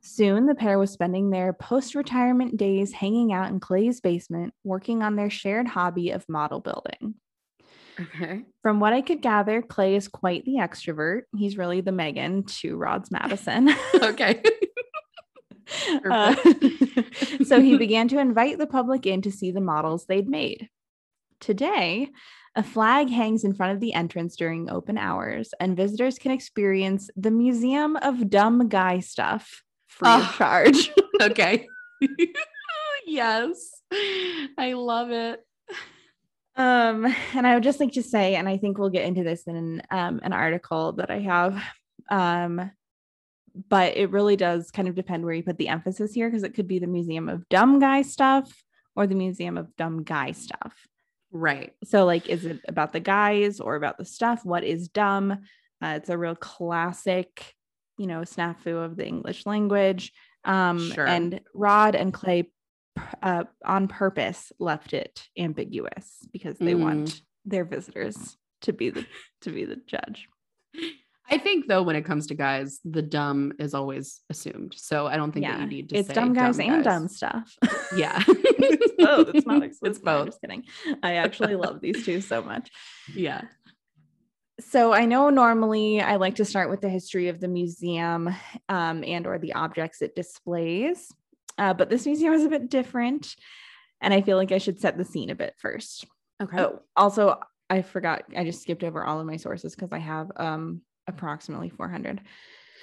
[0.00, 5.02] Soon, the pair was spending their post retirement days hanging out in Clay's basement, working
[5.02, 7.14] on their shared hobby of model building.
[8.00, 8.42] Okay.
[8.62, 11.22] From what I could gather, Clay is quite the extrovert.
[11.36, 13.70] He's really the Megan to Rod's Madison.
[13.94, 14.42] Okay.
[16.10, 16.34] Uh,
[17.46, 20.68] so he began to invite the public in to see the models they'd made.
[21.40, 22.10] Today,
[22.54, 27.08] a flag hangs in front of the entrance during open hours, and visitors can experience
[27.16, 30.34] the Museum of Dumb Guy Stuff free of Oh.
[30.36, 30.90] charge.
[31.22, 31.66] okay.
[33.06, 33.56] yes.
[34.58, 35.40] I love it.
[36.56, 39.44] Um, and I would just like to say, and I think we'll get into this
[39.46, 41.62] in um, an article that I have.
[42.10, 42.70] Um,
[43.68, 46.54] but it really does kind of depend where you put the emphasis here because it
[46.54, 48.52] could be the Museum of Dumb Guy Stuff
[48.96, 50.74] or the Museum of Dumb Guy Stuff.
[51.30, 51.72] Right.
[51.84, 54.44] So, like, is it about the guys or about the stuff?
[54.44, 55.32] What is dumb?
[55.82, 57.54] Uh, it's a real classic,
[57.98, 60.12] you know, snafu of the English language.
[60.44, 61.06] Um, Sure.
[61.06, 62.50] And Rod and Clay,
[63.22, 66.80] uh, on purpose, left it ambiguous because they Mm.
[66.80, 69.06] want their visitors to be the
[69.42, 70.28] to be the judge.
[71.30, 74.74] I think though, when it comes to guys, the dumb is always assumed.
[74.76, 76.84] So I don't think that you need to it's say dumb guys and guys.
[76.84, 77.56] dumb stuff.
[77.96, 78.22] Yeah.
[78.26, 79.28] it's both.
[79.34, 79.96] It's not exclusive.
[79.96, 80.64] It's No, I'm just kidding.
[81.02, 82.70] I actually love these two so much.
[83.14, 83.42] Yeah.
[84.60, 88.28] so i know normally i like to start with the history of the museum
[88.68, 91.10] um, and or the objects it displays
[91.58, 93.36] uh, but this museum is a bit different
[94.00, 96.04] and i feel like i should set the scene a bit first
[96.42, 96.58] Okay.
[96.58, 97.38] oh also
[97.70, 101.68] i forgot i just skipped over all of my sources because i have um, approximately
[101.70, 102.20] 400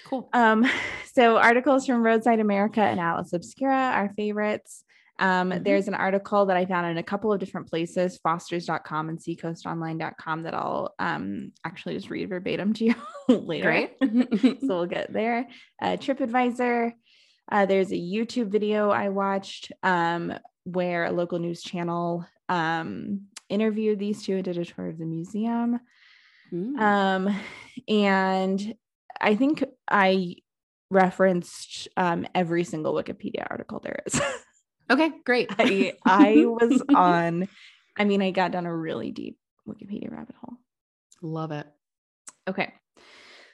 [0.08, 0.30] cool.
[0.34, 0.66] um,
[1.14, 4.84] so articles from Roadside America and Atlas Obscura are favorites.
[5.20, 5.64] Um, Mhm.
[5.64, 10.44] There's an article that I found in a couple of different places, fosters.com and seacoastonline.com,
[10.44, 12.96] that I'll um, actually just read verbatim to you
[13.28, 13.90] later.
[14.62, 15.48] So we'll get there.
[15.82, 16.94] Uh, TripAdvisor.
[17.50, 24.00] Uh, there's a YouTube video I watched um, where a local news channel um, interviewed
[24.00, 25.80] these two and did a tour of the museum.
[26.52, 26.80] Mm.
[26.80, 27.40] Um,
[27.88, 28.76] and
[29.20, 30.36] I think I
[30.90, 34.20] referenced um, every single Wikipedia article there is.
[34.90, 35.50] okay, great.
[35.58, 37.48] I I was on.
[37.98, 40.58] I mean, I got down a really deep Wikipedia rabbit hole.
[41.22, 41.68] Love it.
[42.48, 42.74] Okay,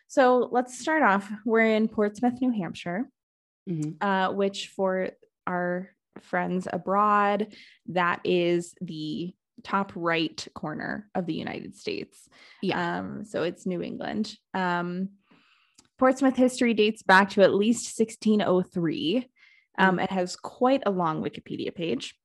[0.07, 1.29] so let's start off.
[1.45, 3.09] We're in Portsmouth, New Hampshire,
[3.67, 3.97] Mhm.
[4.01, 5.09] uh, which for
[5.45, 5.89] our
[6.21, 7.53] friends abroad,
[7.87, 12.29] that is the top right corner of the United States.
[12.61, 12.99] Yeah.
[12.99, 14.35] Um, so it's New England.
[14.53, 15.09] Um,
[15.97, 19.27] Portsmouth history dates back to at least 1603.
[19.79, 22.15] Um, It has quite a long Wikipedia page.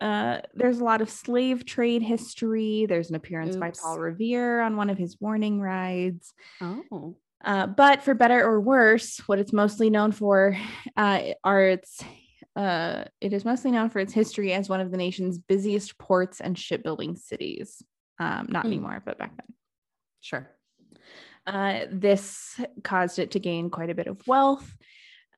[0.00, 2.84] Uh, there's a lot of slave trade history.
[2.86, 6.34] There's an appearance by Paul Revere on one of his warning rides.
[6.60, 7.16] Oh.
[7.44, 10.56] Uh, but for better or worse, what it's mostly known for
[10.96, 12.02] uh, are its
[12.56, 16.40] uh, it is mostly known for its history as one of the nation's busiest ports
[16.40, 17.82] and shipbuilding cities.
[18.18, 18.72] Um, not Hmm.
[18.72, 19.54] anymore, but back then.
[20.20, 20.50] Sure.
[21.46, 24.74] Uh, this caused it to gain quite a bit of wealth.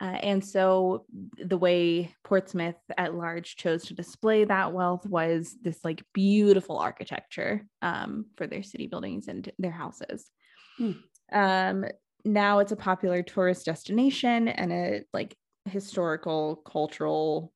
[0.00, 1.04] Uh, and so
[1.36, 7.66] the way Portsmouth at large chose to display that wealth was this like beautiful architecture
[7.82, 10.30] um, for their city buildings and their houses.
[10.76, 10.92] Hmm.
[11.32, 11.84] Um,
[12.24, 17.52] now it's a popular tourist destination and a like historical cultural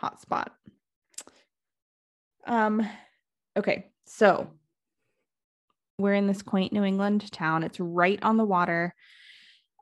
[0.00, 0.48] hotspot.
[2.46, 2.88] Um,
[3.56, 4.48] okay, so
[5.98, 7.62] we're in this quaint New England town.
[7.62, 8.94] It's right on the water.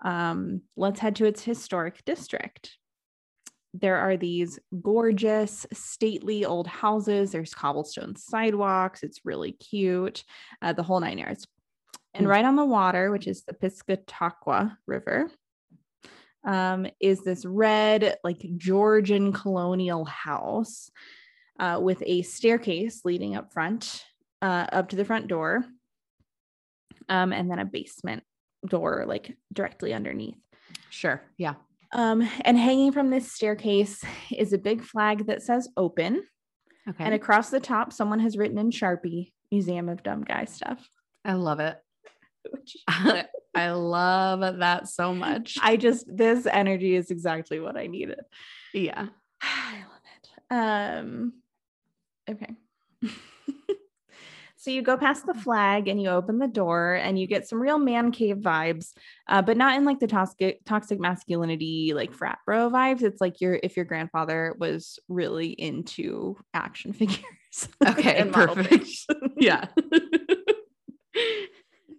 [0.04, 2.76] Um, let's head to its historic district.
[3.72, 7.32] There are these gorgeous, stately old houses.
[7.32, 9.02] There's cobblestone sidewalks.
[9.02, 10.22] It's really cute,
[10.62, 11.46] uh, the whole nine yards.
[12.14, 12.30] And Hmm.
[12.30, 15.30] right on the water, which is the Piscataqua River,
[16.44, 20.90] um, is this red, like Georgian colonial house
[21.58, 24.04] uh, with a staircase leading up front,
[24.42, 25.64] uh, up to the front door,
[27.08, 28.22] um, and then a basement
[28.66, 30.36] door, like directly underneath.
[30.90, 31.22] Sure.
[31.36, 31.54] Yeah.
[31.92, 36.24] Um, and hanging from this staircase is a big flag that says open.
[36.88, 37.04] Okay.
[37.04, 40.88] And across the top, someone has written in Sharpie, Museum of Dumb Guy Stuff.
[41.24, 41.78] I love it.
[43.54, 45.58] I love that so much.
[45.62, 48.20] I just this energy is exactly what I needed.
[48.72, 49.06] Yeah.
[49.42, 50.54] I love it.
[50.54, 51.32] Um
[52.28, 52.56] okay.
[54.56, 57.60] so you go past the flag and you open the door and you get some
[57.60, 58.92] real man cave vibes,
[59.28, 63.02] uh, but not in like the toxic toxic masculinity like frat bro vibes.
[63.02, 67.22] It's like your if your grandfather was really into action figures.
[67.86, 68.88] Okay, perfect.
[69.36, 69.66] Yeah.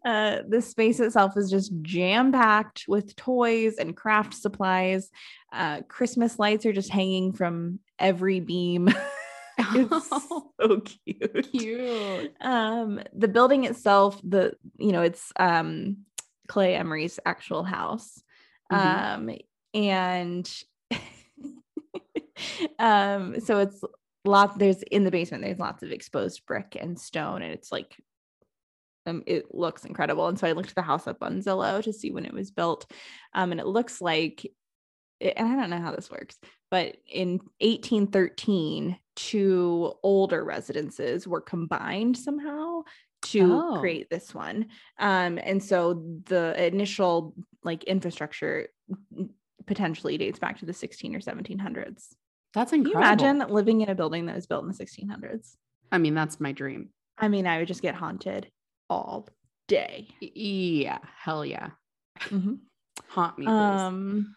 [0.05, 5.09] Uh, the space itself is just jam packed with toys and craft supplies.
[5.51, 8.87] Uh, Christmas lights are just hanging from every beam.
[9.57, 11.51] it's so cute.
[11.51, 12.33] Cute.
[12.39, 15.97] Um, the building itself, the you know, it's um
[16.47, 18.21] Clay Emery's actual house.
[18.71, 19.15] Mhm.
[19.15, 19.37] Um,
[19.73, 20.63] and
[22.79, 23.81] um, so it's
[24.23, 27.95] lot there's in the basement, there's lots of exposed brick and stone, and it's like
[29.05, 30.27] um, it looks incredible.
[30.27, 32.51] And so I looked at the house up on Zillow to see when it was
[32.51, 32.89] built.
[33.33, 34.45] Um, and it looks like,
[35.21, 36.37] and I don't know how this works,
[36.71, 42.81] but in 1813, two older residences were combined somehow
[43.23, 43.77] to Oh.
[43.79, 44.67] create this one.
[44.99, 48.67] Um, and so the initial like infrastructure
[49.65, 52.15] potentially dates back to the 16 or 1700s.
[52.53, 53.01] That's incredible.
[53.25, 55.55] imagine living in a building that was built in the 1600s?
[55.91, 56.89] I mean, that's my dream.
[57.17, 58.51] I mean, I would just get haunted
[58.89, 59.27] all
[59.67, 60.07] day.
[60.19, 60.99] Yeah.
[61.17, 61.69] Hell yeah.
[62.19, 62.59] Mhm.
[63.09, 63.45] Haunt me.
[63.45, 63.51] please.
[63.51, 64.35] Um,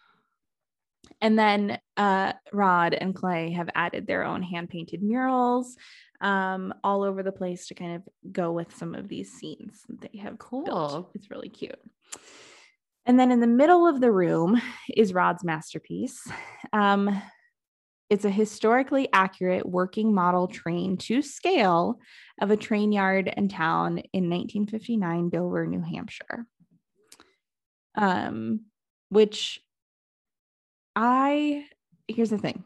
[1.21, 5.77] and then uh, Rod and Clay have added their own hand painted murals
[6.21, 10.01] um, all over the place to kind of go with some of these scenes that
[10.13, 10.65] they have Cool.
[10.65, 11.11] built.
[11.15, 11.79] It's really cute.
[13.07, 14.61] And then in the middle of the room
[14.95, 16.21] is Rod's masterpiece.
[16.73, 17.21] Um,
[18.11, 21.99] it's a historically accurate working model train to scale
[22.41, 26.47] of a train yard and town in 1959 Dover, New Hampshire.
[27.95, 28.61] Um,
[29.11, 29.61] which
[30.95, 31.67] I
[32.07, 32.65] here's the thing.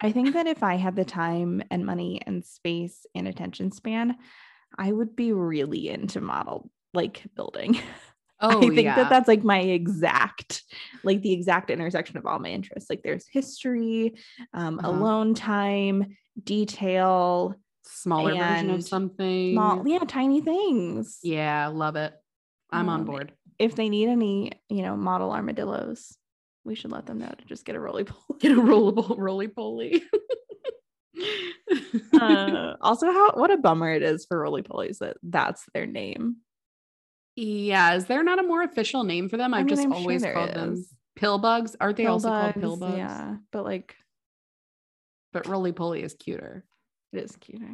[0.00, 4.16] I think that if I had the time and money and space and attention span,
[4.76, 7.78] I would be really into model like building.
[8.40, 8.96] oh, I think yeah.
[8.96, 10.62] that that's like my exact,
[11.04, 12.88] like the exact intersection of all my interests.
[12.90, 14.14] Like there's history,
[14.54, 14.88] um, Uh-huh.
[14.90, 19.54] alone time, detail, smaller version of something.
[19.54, 21.18] small, yeah, tiny things.
[21.22, 22.12] Yeah, love it.
[22.70, 23.32] I'm on Um, board.
[23.58, 26.16] If they need any, you know, model armadillos,
[26.64, 28.38] we should let them know to just get a roly poly.
[28.40, 30.02] Get a rollable roly poly.
[32.20, 36.36] uh, also, how what a bummer it is for roly polies that that's their name.
[37.40, 39.54] Yeah, is there not a more official name for them?
[39.54, 40.92] I I've mean, just I'm always there called them is.
[41.16, 41.76] pill bugs.
[41.80, 42.96] Aren't they Pill also called pill bugs, bugs?
[42.98, 43.94] Yeah, but like
[45.32, 46.64] But roly poly is cuter.
[47.12, 47.70] It is cuter.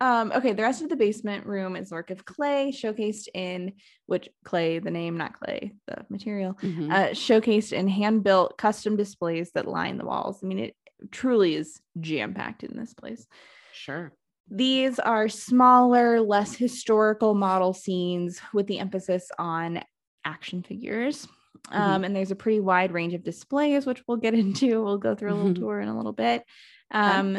[0.00, 3.72] Um, okay, the rest of the basement room is work of clay, showcased in
[4.06, 6.90] which clay, the name, not clay, the material, Mhm.
[6.92, 10.42] uh, showcased in hand-built custom displays that line the walls.
[10.42, 10.76] I mean, it
[11.10, 13.26] truly is jam-packed in this place.
[13.72, 14.12] sure.
[14.50, 19.80] These are smaller, less historical model scenes with the emphasis on
[20.24, 21.26] action figures.
[21.70, 24.82] Um, and there's a pretty wide range of displays, which we'll get into.
[24.84, 25.58] We'll go through a little Mhm.
[25.60, 26.44] tour in a little bit.
[26.90, 27.38] Um,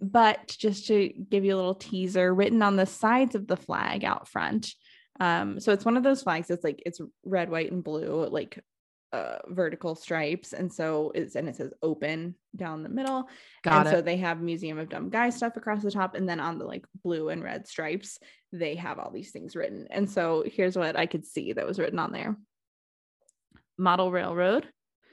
[0.00, 4.04] but just to give you a little teaser, written on the sides of the flag
[4.04, 4.72] out front.
[5.18, 8.62] Um, so it's one of those flags that's like it's red, white, and blue, like
[9.12, 10.52] uh vertical stripes.
[10.52, 13.28] And so it's and it says open down the middle
[13.62, 13.90] Got and it.
[13.90, 16.64] so they have Museum of Dumb Guy stuff across the top, and then on the
[16.64, 18.18] like blue and red stripes,
[18.52, 19.86] they have all these things written.
[19.90, 22.36] And so here's what I could see that was written on there:
[23.78, 24.68] Model Railroad,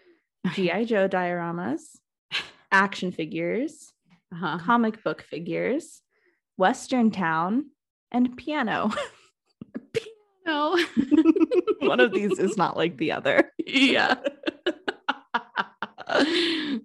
[0.54, 1.82] GI Joe dioramas,
[2.72, 3.92] action figures,
[4.32, 4.60] uh-huh.
[4.60, 6.02] comic book figures,
[6.58, 7.70] Western Town,
[8.12, 8.92] and piano.
[10.54, 10.78] No.
[11.88, 13.52] One of these is not like the other.
[13.58, 14.16] yeah.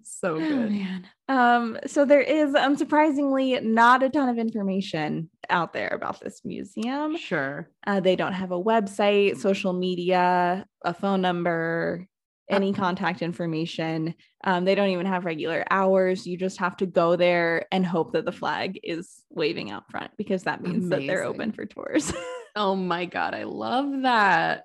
[0.03, 0.71] so Oh, good.
[0.71, 1.07] man.
[1.29, 7.17] Um, so there is unsurprisingly not a ton of information out there about this museum.
[7.17, 7.69] Sure.
[7.87, 12.07] Uh, they don't have a website, social media, a phone number,
[12.49, 14.15] any contact information.
[14.45, 16.27] Um, they don't even have regular hours.
[16.27, 20.11] You just have to go there and hope that the flag is waving out front
[20.17, 22.11] because that means that they're open for tours.
[22.59, 23.35] Oh my God.
[23.35, 24.65] I love that.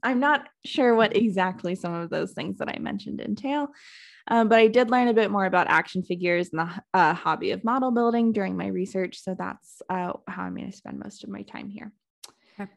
[0.00, 3.68] I'm not sure what exactly some of those things that I mentioned entail,
[4.28, 7.50] um, but I did learn a bit more about action figures and the uh, hobby
[7.50, 9.18] of model building during my research.
[9.20, 11.92] So that's uh, how I'm going to spend most of my time here.
[12.58, 12.70] Okay.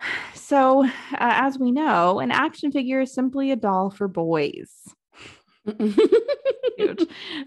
[0.34, 4.72] So, uh, as we know, an action figure is simply a doll for boys.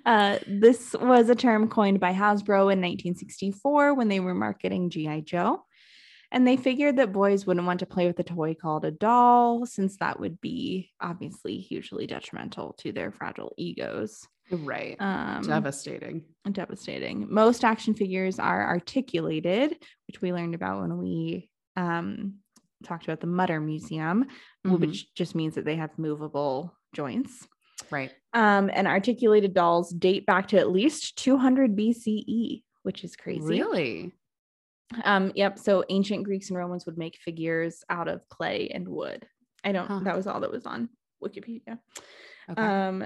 [0.05, 5.21] Uh, this was a term coined by Hasbro in 1964 when they were marketing G.I.
[5.21, 5.63] Joe.
[6.31, 9.65] And they figured that boys wouldn't want to play with a toy called a doll,
[9.65, 14.27] since that would be obviously hugely detrimental to their fragile egos.
[14.51, 14.95] Right.
[14.99, 16.23] Um, Devastating.
[16.51, 17.27] devastating.
[17.29, 19.75] Most action figures are articulated,
[20.07, 22.35] which we learned about when we um,
[22.83, 24.25] talked about the Mutter Museum,
[24.65, 24.79] Mhm.
[24.79, 27.47] which just means that they have movable joints.
[27.91, 28.11] Right.
[28.33, 33.41] Um, and articulated dolls date back to at least 200 BCE, which is crazy.
[33.41, 34.11] Really?
[35.03, 35.59] Um, yep.
[35.59, 39.27] So ancient Greeks and Romans would make figures out of clay and wood.
[39.63, 40.01] I don't, Huh.
[40.03, 40.89] that was all that was on
[41.23, 41.77] Wikipedia.
[42.49, 42.61] Okay.
[42.61, 43.05] Um,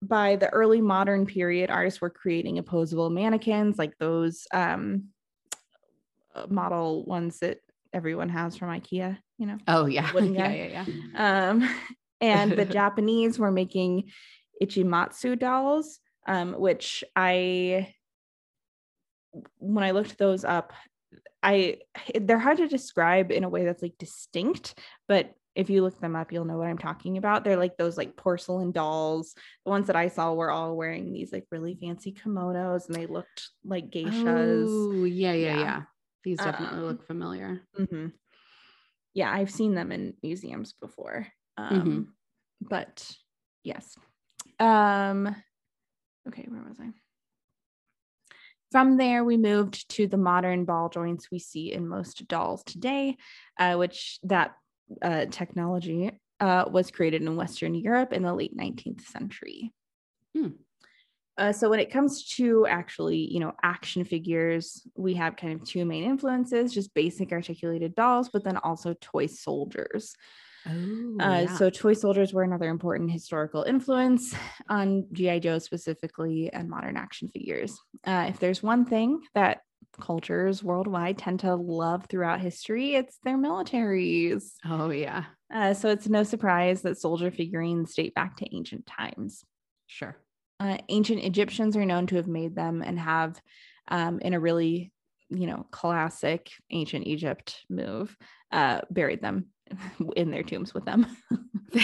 [0.00, 5.08] by the early modern period, artists were creating opposable mannequins like those um,
[6.34, 7.58] uh, model ones that
[7.92, 9.58] everyone has from IKEA, you know.
[9.66, 10.10] oh yeah.
[10.20, 11.48] yeah, yeah, yeah.
[11.50, 11.68] Um,
[12.20, 14.10] and the Japanese were making
[14.62, 17.92] ichimatsu dolls, um, which I,
[19.58, 20.72] when I looked those up,
[21.42, 21.78] I
[22.14, 26.14] they're hard to describe in a way that's like distinct, but if you look them
[26.14, 27.42] up, you'll know what I'm talking about.
[27.42, 29.34] They're like those like porcelain dolls.
[29.64, 33.06] The ones that I saw were all wearing these like really fancy kimonos, and they
[33.06, 34.66] looked like geishas.
[34.68, 35.58] Oh, yeah, yeah, Yeah.
[35.58, 35.82] yeah.
[36.22, 37.62] These definitely Um, look familiar.
[37.76, 38.12] Mhm.
[39.14, 41.26] Yeah, I've seen them in museums before.
[41.56, 42.14] Um,
[42.60, 43.10] But
[43.64, 43.96] yes.
[44.60, 45.34] Um,
[46.28, 46.92] okay, where was I?
[48.70, 53.16] From there, we moved to the modern ball joints we see in most dolls today,
[53.58, 54.54] uh, which that
[55.00, 56.10] uh, technology
[56.40, 59.72] uh, was created in Western Europe in the late 19th century.
[60.36, 60.48] Hmm.
[61.38, 65.66] Uh, so when it comes to actually, you know, action figures, we have kind of
[65.66, 70.14] two main influences: just basic articulated dolls, but then also toy soldiers.
[70.66, 74.34] Oh, Uh, So, toy soldiers were another important historical influence
[74.68, 75.38] on G.I.
[75.40, 77.78] Joe specifically and modern action figures.
[78.06, 79.60] Uh, if there's one thing that
[80.00, 84.52] cultures worldwide tend to love throughout history, it's their militaries.
[84.64, 89.44] oh yeah, Uh, so, it's no surprise that soldier figurines date back to ancient times.
[89.86, 90.16] sure.
[90.60, 93.40] Uh, ancient Egyptians are known to have made them and have,
[93.88, 94.92] um, in a really,
[95.30, 98.16] you know, classic ancient Egypt move,
[98.50, 99.46] uh, buried them
[100.16, 101.06] in their tombs with them.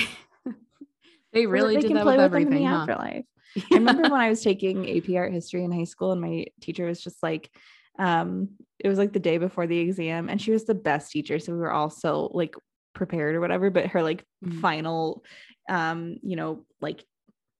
[1.33, 2.77] they really they did can that play with with them in the huh?
[2.77, 3.25] afterlife.
[3.73, 6.87] I remember when I was taking AP art history in high school, and my teacher
[6.87, 7.51] was just like,
[7.99, 11.39] um, it was like the day before the exam, and she was the best teacher.
[11.39, 12.57] So we were all so like
[12.95, 13.71] prepared or whatever.
[13.71, 14.61] But her like Mhm.
[14.61, 15.25] final,
[15.69, 17.05] um, you know, like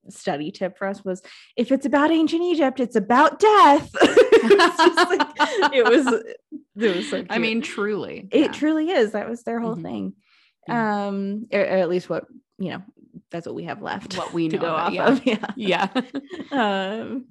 [0.09, 1.21] study tip for us was
[1.55, 3.89] if it's about ancient Egypt, it's about death.
[4.01, 6.23] it was like it was
[6.77, 8.27] it was so I mean, truly.
[8.31, 8.51] it yeah.
[8.51, 9.11] truly is.
[9.11, 9.81] That was their whole Mhm.
[9.83, 10.13] thing.
[10.67, 11.07] Yeah.
[11.07, 12.25] Um, or, or at least what
[12.57, 12.83] you know,
[13.31, 14.17] that's what we have left.
[14.17, 15.07] What we to know go of off yeah.
[15.07, 15.25] of.
[15.55, 15.87] Yeah.
[15.91, 17.01] Yeah.
[17.01, 17.25] um,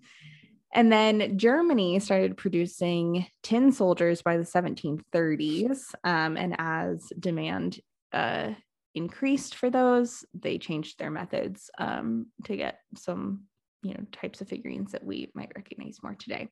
[0.72, 5.95] and then Germany started producing tin soldiers by the 1730s.
[6.03, 7.81] Um, and as demand
[8.12, 8.51] uh,
[8.95, 13.45] increased for those, they changed their methods um, to get some,
[13.83, 16.49] you know, types of figurines that we might recognize more today.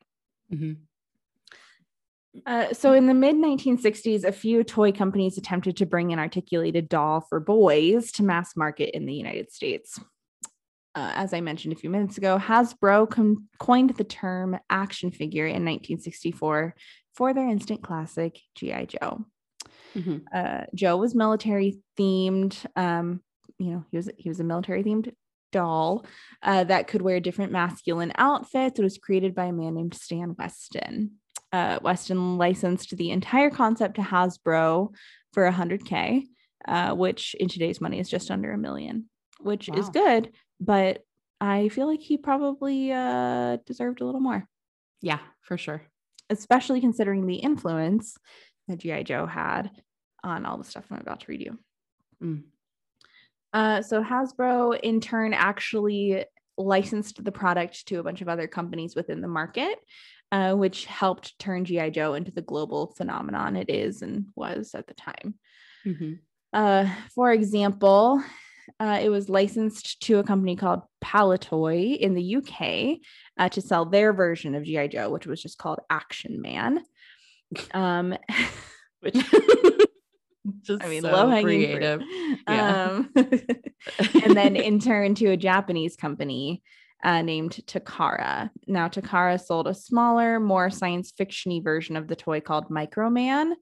[0.53, 0.77] Mhm.
[2.47, 6.89] Uh, so in the mid 1960s, a few toy companies attempted to bring an articulated
[6.89, 9.99] doll for boys to mass market in the United States.
[10.95, 15.47] Uh, as I mentioned a few minutes ago, Hasbro com- coined the term action figure
[15.47, 16.75] in 1964
[17.15, 18.87] for their instant classic G.I.
[18.87, 19.27] Joe.
[19.97, 20.25] Mhm.
[20.35, 22.65] Uh, Joe was military themed.
[22.77, 23.23] Um,
[23.59, 25.13] you know, he was he was a military themed
[25.53, 26.07] doll
[26.43, 28.79] uh, that could wear different masculine outfits.
[28.79, 31.13] It was created by a man named Stan Weston.
[31.53, 34.95] Uh, Weston licensed the entire concept to Hasbro
[35.35, 36.25] for 100k,
[36.67, 39.11] uh, which in today's money is just under a million,
[39.41, 40.33] which is good.
[40.59, 41.05] But
[41.41, 44.49] I feel like he probably uh, deserved a little more
[45.03, 45.83] Yeah, for sure.
[46.31, 48.17] especially considering the influence
[48.69, 49.03] that G.I.
[49.03, 49.71] Joe had
[50.23, 51.59] on all the stuff I'm about to read you.
[52.23, 52.43] Mm.
[53.53, 56.25] Uh, so Hasbro, in turn, actually
[56.57, 59.79] licensed the product to a bunch of other companies within the market,
[60.31, 61.91] uh, which helped turn G.I.
[61.91, 65.35] Joe into the global phenomenon it is and was at the time.
[65.85, 66.21] Mhm.
[66.53, 68.23] Uh, for example,
[68.79, 73.01] uh, it was licensed to a company called Palitoy in the UK
[73.39, 76.85] uh, to sell their version of GI Joe, which was just called Action Man.
[77.75, 78.17] Um,
[79.01, 79.15] which
[80.63, 82.03] Just I mean, so low hanging creative.
[82.49, 82.91] Yeah.
[82.91, 83.11] Um,
[84.25, 86.63] and then in turn to a Japanese company
[87.05, 88.51] uh, named Takara.
[88.67, 93.53] Now, Takara sold a smaller, more science fictiony version of the toy called Microman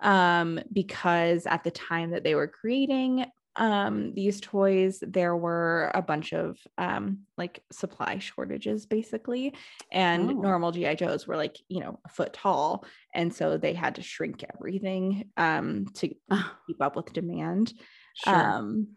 [0.00, 3.26] um, because at the time that they were creating
[3.56, 9.54] um, these toys, there were a bunch of um, like supply shortages, basically,
[9.90, 10.32] and Oh.
[10.32, 12.84] normal GI Joes were like you know a foot tall,
[13.14, 17.72] and so they had to shrink everything um, to Ah, keep up with demand
[18.14, 18.32] sure.
[18.32, 18.88] um,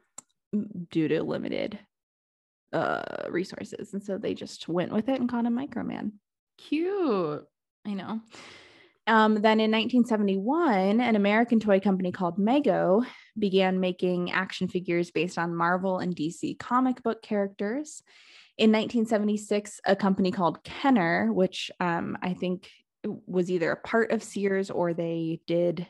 [0.92, 1.80] due to limited
[2.74, 6.12] uh, resources, and so they just went with it and called him Microman.
[6.58, 7.46] Cute.
[7.88, 8.20] I know.
[9.10, 13.04] Um, then in 1971, an American toy company called Mego
[13.38, 18.04] began making action figures based on Marvel and DC comic book characters.
[18.58, 22.70] In 1976, a company called Kenner, which um, I think
[23.26, 25.88] was either a part of Sears or they did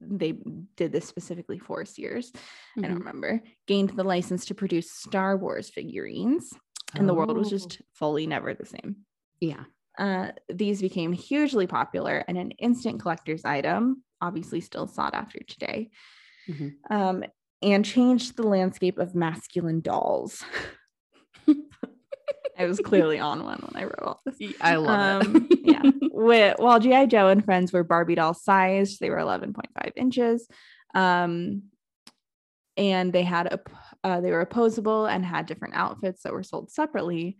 [0.00, 0.32] they
[0.76, 2.32] did this specifically for Sears.
[2.78, 2.98] I don't Mhm.
[3.00, 3.42] remember.
[3.66, 6.54] Gained the license to produce Star Wars figurines,
[6.94, 7.50] and the world was Oh.
[7.50, 9.04] just fully never the same.
[9.40, 9.64] yeah.
[9.98, 15.90] Uh, these became hugely popular and an instant collector's item, obviously still sought after today,
[16.48, 16.74] Mhm.
[16.88, 17.24] um,
[17.62, 20.44] and changed the landscape of masculine dolls.
[22.56, 24.36] I was clearly on one when I wrote all this.
[24.60, 25.58] I love Um, it.
[25.62, 25.82] yeah.
[26.12, 27.06] Wi- while G.I.
[27.06, 30.46] Joe and Friends were Barbie doll sized, they were 11.5 inches.
[30.94, 31.64] Um,
[32.76, 33.60] and they had a
[34.04, 37.36] uh, they were opposable and had different outfits that were sold separately.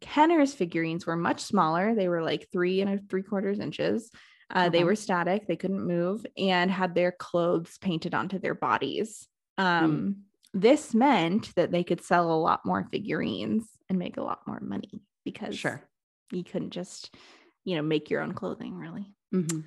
[0.00, 1.94] Kenner's figurines were much smaller.
[1.94, 4.10] They were like three and a three quarters inches.
[4.50, 9.26] Uh, They were static, they couldn't move, and had their clothes painted onto their bodies.
[9.56, 14.46] Um, This meant that they could sell a lot more figurines and make a lot
[14.46, 15.82] more money because Sure.
[16.30, 17.14] you couldn't just,
[17.64, 19.14] you know, make your own clothing really.
[19.32, 19.64] Mhm.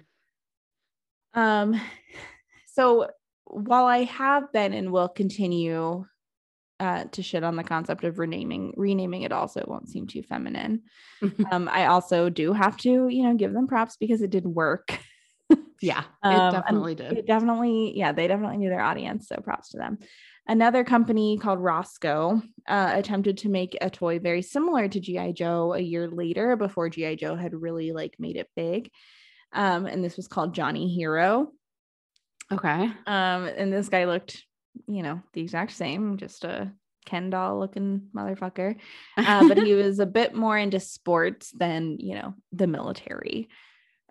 [1.34, 1.82] Um,
[2.67, 3.09] so
[3.45, 6.05] while I have been and will continue
[6.80, 10.23] uh, to shit on the concept of renaming, renaming it also it won't seem too
[10.23, 10.84] feminine.
[11.51, 14.99] Um, I also do have to, you know, give them props because it did work.
[15.82, 16.03] yeah.
[16.21, 17.17] Um, it and definitely did.
[17.17, 19.28] It definitely, yeah, they definitely knew their audience.
[19.28, 19.97] So props to them.
[20.47, 25.32] Another company called Rosko uh, attempted to make a toy very similar to G.I.
[25.32, 27.15] Joe a year later before G.I.
[27.15, 28.91] Joe had really like made it big.
[29.53, 31.51] Um, and this was called Johnny Hero.
[32.51, 32.84] okay.
[33.07, 34.43] Um, and this guy looked,
[34.88, 36.71] you know, the exact same, just a
[37.05, 38.76] Ken doll looking motherfucker.
[39.17, 43.47] Uh, but he was a bit more into sports than, you know, the military.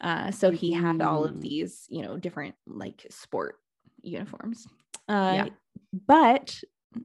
[0.01, 3.57] Uh, so he had all of these, you know, different like sport
[4.03, 4.67] uniforms.
[5.09, 5.49] Uh, Yeah.
[6.07, 6.61] But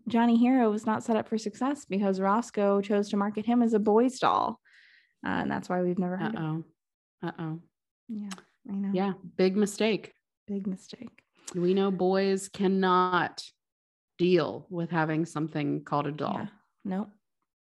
[0.08, 3.74] Johnny Hero was not set up for success because Rosko chose to market him as
[3.74, 4.60] a boy's doll.
[5.26, 6.66] Uh, and that's why we've never Uh heard him.
[7.24, 7.28] oh.
[7.28, 7.60] Uh oh.
[8.08, 8.30] Yeah,
[8.70, 8.92] I know.
[8.94, 9.14] Yeah.
[9.38, 10.14] Big mistake.
[10.48, 11.24] Big mistake.
[11.56, 13.44] We know boys cannot
[14.18, 16.36] deal with having something called a doll.
[16.40, 16.48] Yeah.
[16.86, 17.10] Nope.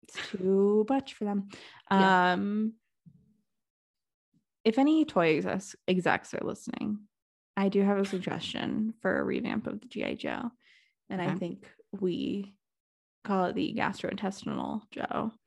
[0.05, 1.49] It's too much for them.
[1.91, 2.33] Yeah.
[2.33, 2.75] Um
[4.65, 7.01] if any toy execs, execs are listening,
[7.57, 10.51] I do have a suggestion for a revamp of the GI Joe.
[11.11, 12.57] And I think we
[13.25, 15.33] call it the gastrointestinal Joe.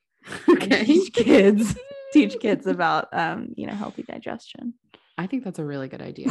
[0.50, 0.84] Okay.
[0.84, 1.76] teach kids
[2.12, 4.74] teach kids about um, you know, healthy digestion.
[5.18, 6.30] I think that's a really good idea.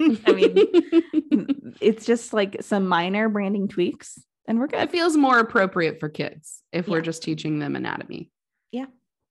[0.00, 0.54] I mean,
[1.80, 4.80] it's just like some minor branding tweaks and we're good.
[4.80, 8.30] it feels more appropriate for kids if we're just teaching them anatomy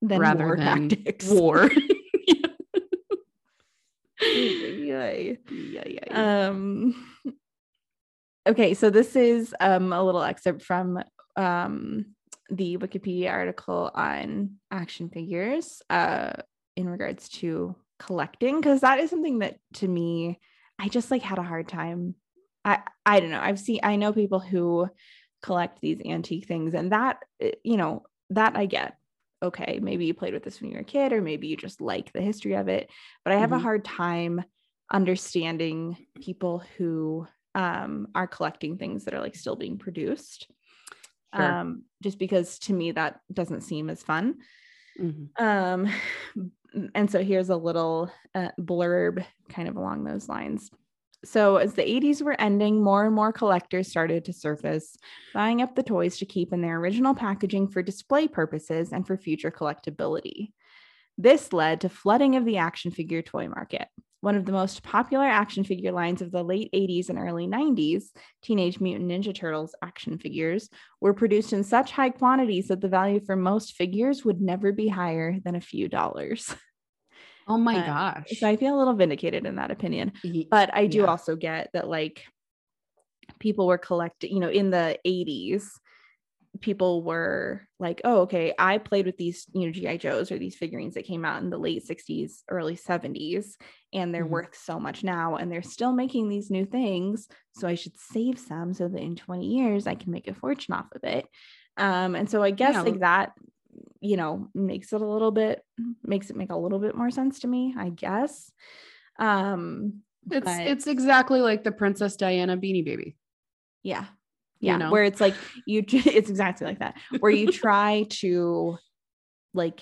[0.02, 1.28] Then rather war than tactics.
[1.28, 1.70] war.
[4.22, 5.38] Yay.
[5.50, 6.48] yeah, yeah, yeah.
[6.48, 6.96] Um
[8.48, 11.00] okay, so this is um a little excerpt from
[11.36, 12.06] um
[12.50, 16.34] the Wikipedia article on action figures uh
[16.76, 20.40] in regards to collecting because that is something that to me
[20.80, 22.16] I just like had a hard time.
[22.66, 23.42] I I don't know.
[23.42, 24.88] I've seen I know people who
[25.42, 28.98] collect these antique things and that eh, you know that I get.
[29.44, 31.80] Okay, maybe you played with this when you were a kid or maybe you just
[31.80, 32.90] like the history of it,
[33.24, 33.60] but I have a Mhm.
[33.60, 34.44] hard time
[34.92, 40.48] understanding people who um, are collecting things that are like still being produced.
[41.36, 41.62] Sure.
[41.62, 44.40] Um, just because to me that doesn't seem as fun.
[45.00, 45.36] Mhm.
[45.40, 45.88] Um,
[46.96, 50.70] and so here's a little uh, blurb kind of along those lines.
[51.26, 54.96] So, as the 80s were ending, more and more collectors started to surface,
[55.34, 59.18] buying up the toys to keep in their original packaging for display purposes and for
[59.18, 60.52] future collectability.
[61.18, 63.88] This led to flooding of the action figure toy market.
[64.22, 68.06] One of the most popular action figure lines of the late 80s and early 90s,
[68.44, 70.70] Teenage Mutant Ninja Turtles action figures,
[71.02, 74.88] were produced in such high quantities that the value for most figures would never be
[74.88, 76.54] higher than a few dollars.
[77.48, 78.34] Oh my Uh, gosh.
[78.34, 80.14] So I feel a little vindicated in that opinion.
[80.50, 81.08] But I do Yeah.
[81.08, 82.26] also get that like
[83.40, 85.80] people were collecting, you know, in the 80s,
[86.62, 89.98] people were like, oh, okay, I played with these, you know, G.I.
[89.98, 93.58] Joes or these figurines that came out in the late 60s, early 70s,
[93.94, 94.28] and they're Mhm.
[94.28, 95.36] worth so much now.
[95.36, 97.28] And they're still making these new things.
[97.52, 100.74] So I should save some so that in 20 years I can make a fortune
[100.74, 101.28] off of it.
[101.78, 102.84] Um, and so I guess Yeah.
[102.84, 103.34] like that,
[104.02, 105.64] you know, makes it a little bit,
[106.04, 108.52] makes it make a little bit more sense to me, I guess.
[109.20, 113.16] Um, It's but- it's exactly like the Princess Diana Beanie Baby.
[113.84, 114.06] yeah.
[114.60, 114.78] You Yeah.
[114.78, 114.92] know?
[114.92, 115.36] Where it's like
[115.68, 118.78] you, it's exactly like that, where you try to
[119.54, 119.82] like,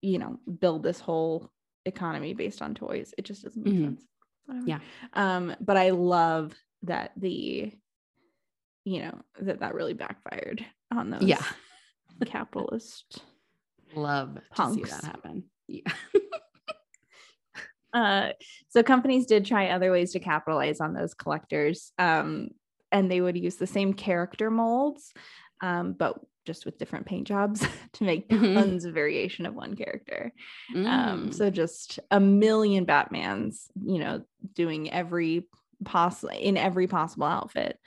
[0.00, 1.50] you know, build this whole
[1.84, 3.12] economy based on toys.
[3.18, 3.84] It just doesn't make Mhm.
[3.84, 4.02] sense.
[4.46, 4.66] Whatever.
[4.66, 4.78] Yeah.
[5.12, 7.72] Um, but I love that the,
[8.84, 11.42] you know, that that really backfired on those Yeah.
[12.26, 13.22] capitalist.
[13.94, 15.44] Love to see that happen.
[15.68, 15.82] Yeah.
[17.94, 18.32] Uh,
[18.68, 21.92] so companies did try other ways to capitalize on those collectors.
[21.98, 22.48] Um,
[22.92, 25.14] and they would use the same character molds,
[25.62, 28.52] um, but just with different paint jobs to make Mhm.
[28.52, 30.32] tons of variation of one character.
[30.74, 30.84] Um,
[31.30, 31.34] Mm.
[31.34, 34.22] so just a million Batmans, you know,
[34.52, 35.48] doing every
[35.84, 37.78] possible in every possible outfit.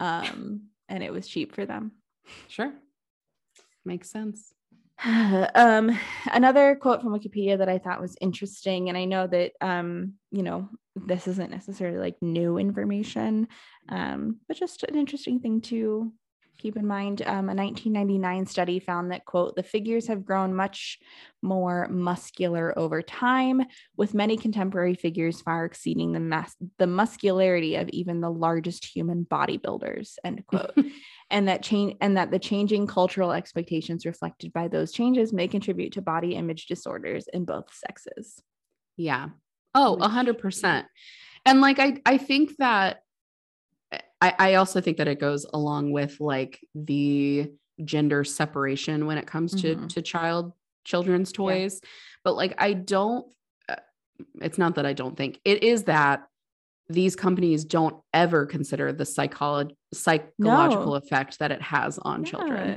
[0.00, 1.92] Um, and it was cheap for them.
[2.48, 2.72] sure.
[3.84, 4.54] Makes sense.
[5.04, 5.96] um,
[6.32, 10.42] another quote from Wikipedia that I thought was interesting, and I know that um, you
[10.42, 13.48] know, this isn't necessarily like new information,
[13.88, 16.12] um, but just an interesting thing to
[16.58, 17.22] keep in mind.
[17.22, 20.98] Um, a 1999 study found that quote the figures have grown much
[21.40, 23.62] more muscular over time,
[23.96, 29.24] with many contemporary figures far exceeding the mass the muscularity of even the largest human
[29.24, 30.16] bodybuilders.
[30.24, 30.76] End quote
[31.30, 35.92] and that change and that the changing cultural expectations reflected by those changes may contribute
[35.92, 38.42] to body image disorders in both sexes.
[38.96, 39.28] Yeah.
[39.74, 40.86] Oh, a hundred percent.
[41.46, 43.02] And like I I think that
[44.20, 47.52] I, I also think that it goes along with like the
[47.84, 49.88] gender separation when it comes to Mhm.
[49.90, 50.52] to child
[50.84, 51.80] children's toys.
[52.24, 53.26] But like I don't
[53.68, 53.76] uh,
[54.40, 56.26] it's not that I don't think it is that
[56.88, 62.68] these companies don't ever consider the psycholo- psychological effect that it has on children.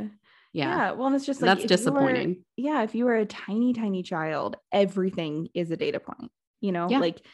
[0.54, 0.66] Yeah.
[0.68, 0.76] Yeah.
[0.78, 0.92] Yeah.
[0.92, 2.46] Well, and it's just like that's if you were- disappointing.
[2.58, 2.84] yeah.
[2.84, 6.30] If you are a tiny, tiny child, everything is a data point,
[6.60, 7.00] you know, Yeah.
[7.00, 7.26] like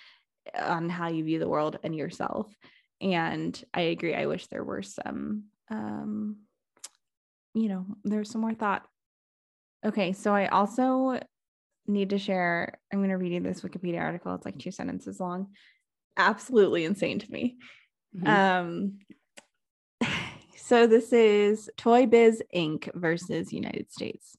[0.57, 2.55] on how you view the world and yourself.
[3.01, 4.15] And I agree.
[4.15, 6.37] I wish there were some, um,
[7.53, 8.87] you know, there's some more thought.
[9.85, 10.13] Okay.
[10.13, 11.19] So I also
[11.85, 14.33] need to share, I'm going to read you this Wikipedia article.
[14.35, 15.47] It's like two sentences long.
[16.17, 17.57] Absolutely insane to me.
[18.15, 18.27] Mhm.
[18.27, 18.99] Um,
[20.57, 22.89] so this is Toy Biz Inc.
[22.95, 24.35] versus United States.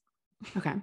[0.57, 0.75] okay.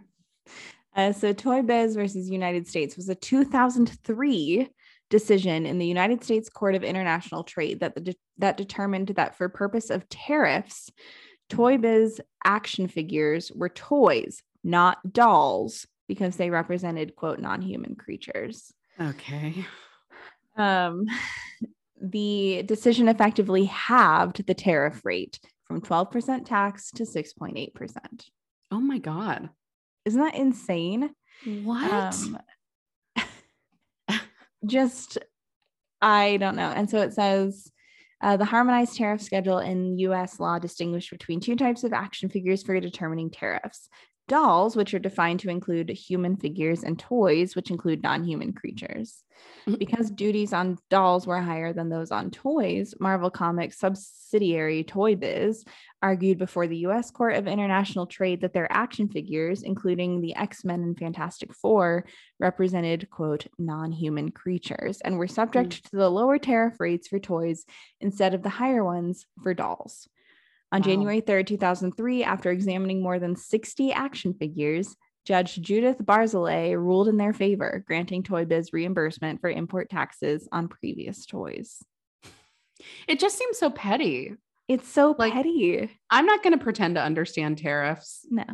[0.94, 4.68] Uh, so Toy Biz versus United States was a 2003
[5.10, 9.48] decision in the United States Court of International Trade that the that determined that for
[9.48, 10.90] purpose of tariffs,
[11.48, 18.72] Toy Biz action figures were toys, not dolls, because they represented quote non-human creatures.
[19.00, 19.66] Okay.
[20.56, 21.06] Um,
[22.00, 27.96] the decision effectively halved the tariff rate from 12% tax to 6.8%.
[28.70, 29.50] Oh my God.
[30.04, 31.10] Isn't that insane?
[31.64, 31.92] What?
[31.92, 32.38] Um,
[34.66, 35.18] just,
[36.00, 36.70] I don't know.
[36.70, 37.70] And so it says
[38.22, 42.62] uh, the harmonized tariff schedule in US law distinguished between two types of action figures
[42.62, 43.88] for determining tariffs.
[44.28, 49.22] Dolls, which are defined to include human figures, and toys, which include non human creatures.
[49.66, 49.78] Mhm.
[49.78, 55.64] Because duties on dolls were higher than those on toys, Marvel Comics subsidiary Toy Biz
[56.02, 60.64] argued before the US Court of International Trade that their action figures, including the X
[60.64, 62.06] Men and Fantastic Four,
[62.40, 67.64] represented, quote, non human creatures and were subject to the lower tariff rates for toys
[68.00, 70.08] instead of the higher ones for dolls.
[70.72, 70.84] On Wow.
[70.84, 77.16] January 3rd, 2003, after examining more than 60 action figures, Judge Judith Barzilay ruled in
[77.16, 81.82] their favor, granting Toy Biz reimbursement for import taxes on previous toys.
[83.08, 84.34] it just seems so petty.
[84.68, 85.88] It's so Like- petty.
[86.10, 88.44] I'm not going to pretend to understand tariffs, No.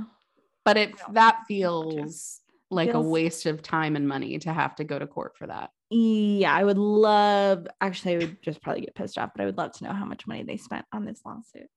[0.64, 2.40] but it No, that feels
[2.70, 5.70] like a waste of time and money to have to go to court for that.
[5.90, 9.58] Yeah, I would love, actually, I would just probably get pissed off, but I would
[9.58, 11.68] love to know how much money they spent on this lawsuit.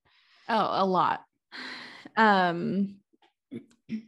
[0.47, 1.21] Oh, a lot.
[2.15, 2.95] Um,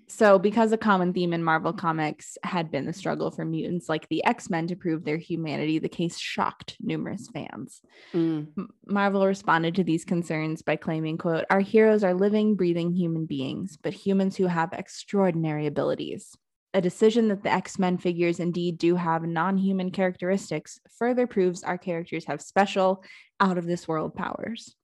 [0.08, 4.10] so because a common theme in Marvel comics had been the struggle for mutants like
[4.10, 7.82] the X-Men to prove their humanity, the case shocked numerous fans.
[8.14, 8.48] Mm.
[8.88, 13.78] Marvel responded to these concerns by claiming, quote, our heroes are living, breathing human beings,
[13.82, 16.36] but humans who have extraordinary abilities.
[16.74, 22.26] A decision that the X-Men figures indeed do have non-human characteristics further proves our characters
[22.26, 23.04] have special,
[23.40, 24.76] out of this world powers.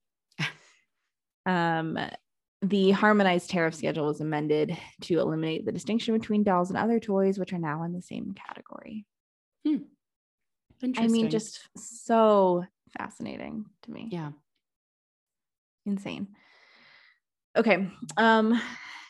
[1.46, 1.98] Um
[2.62, 7.38] the harmonized tariff schedule was amended to eliminate the distinction between dolls and other toys,
[7.38, 9.06] which are now in the same category.
[10.82, 11.10] Interesting.
[11.10, 12.66] I mean, just so
[12.98, 14.10] fascinating to me.
[14.12, 14.32] yeah.
[15.86, 16.28] insane.
[17.56, 17.88] Okay.
[18.18, 18.60] Um,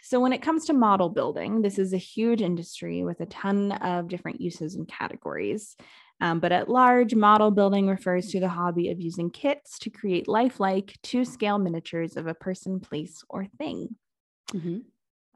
[0.03, 3.71] so when it comes to model building, this is a huge industry with a ton
[3.71, 5.75] of different uses and categories.
[6.23, 10.29] Um, but at large, model building refers to the hobby of using kits to create
[10.29, 13.97] lifelike, two scale miniatures of a person, place, or thing.
[14.53, 14.85] Mhm.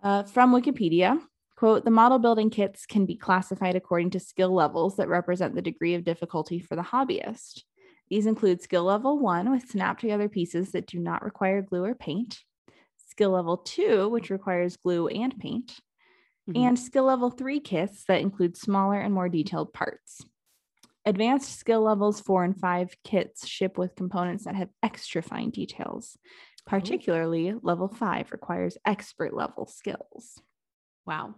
[0.01, 1.21] Uh, from Wikipedia,
[1.57, 5.61] quote, the model building kits can be classified according to skill levels that represent the
[5.61, 7.63] degree of difficulty for the hobbyist.
[8.09, 11.95] These include skill level one with snap together pieces that do not require glue or
[11.95, 12.45] paint,
[12.95, 15.81] skill level two, which requires glue and paint,
[16.47, 16.55] Mhm.
[16.55, 20.25] and skill level three kits that include smaller and more detailed parts.
[21.07, 26.17] Advanced skill levels four and five kits ship with components that have extra fine details.
[26.65, 30.41] Particularly, level five requires expert level skills.
[31.05, 31.33] wow.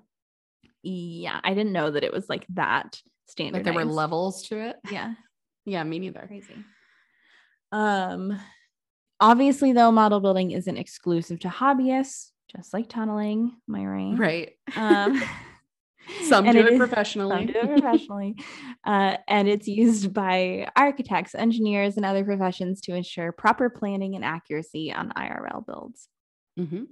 [0.82, 3.58] Yeah, I didn't know that it was like that standard.
[3.58, 4.78] Like there were levels to it.
[4.90, 5.14] Yeah,
[5.66, 6.26] Yeah, me neither.
[6.26, 6.56] crazy.
[7.72, 8.40] Um,
[9.20, 13.56] obviously, though, model building isn't exclusive to hobbyists, just like tunneling.
[13.70, 14.18] Am I right?
[14.18, 14.52] Right.
[14.76, 15.22] Um,
[16.24, 17.38] Some do it, professionally.
[17.38, 18.36] Some do it professionally.
[18.86, 24.26] uh, and it's used by architects, engineers, and other professions to ensure proper planning and
[24.26, 26.08] accuracy on IRL builds.
[26.60, 26.88] Mhm.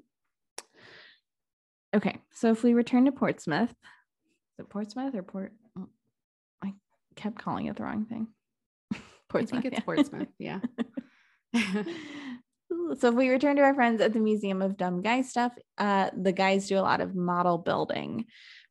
[1.95, 5.53] Okay, so if we return to Portsmouth, is it Portsmouth or Port?
[5.77, 5.87] oh,
[6.63, 6.73] I
[7.15, 8.27] kept calling it the wrong thing.
[8.93, 8.97] I
[9.29, 9.63] Portsmouth.
[9.63, 9.85] think it's yeah.
[9.85, 10.27] Portsmouth.
[10.37, 10.59] Yeah.
[12.99, 16.09] So if we return to our friends at the Museum of Dumb Guy Stuff, uh,
[16.17, 18.25] the guys do a lot of model building.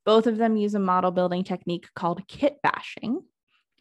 [0.07, 3.21] Both of them use a model building technique called kit bashing,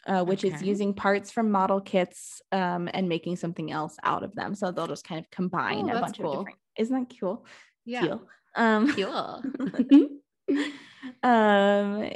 [0.07, 4.35] uh, which is using parts from model kits um, and making something else out of
[4.35, 4.55] them.
[4.55, 6.33] So they'll just kind of combine Oh, a bunch cool.
[6.33, 6.59] of different.
[6.77, 7.45] Isn't that cool?
[7.85, 8.01] yeah.
[8.07, 8.21] Cool.
[8.55, 9.43] Um, Cool.
[11.23, 12.09] um,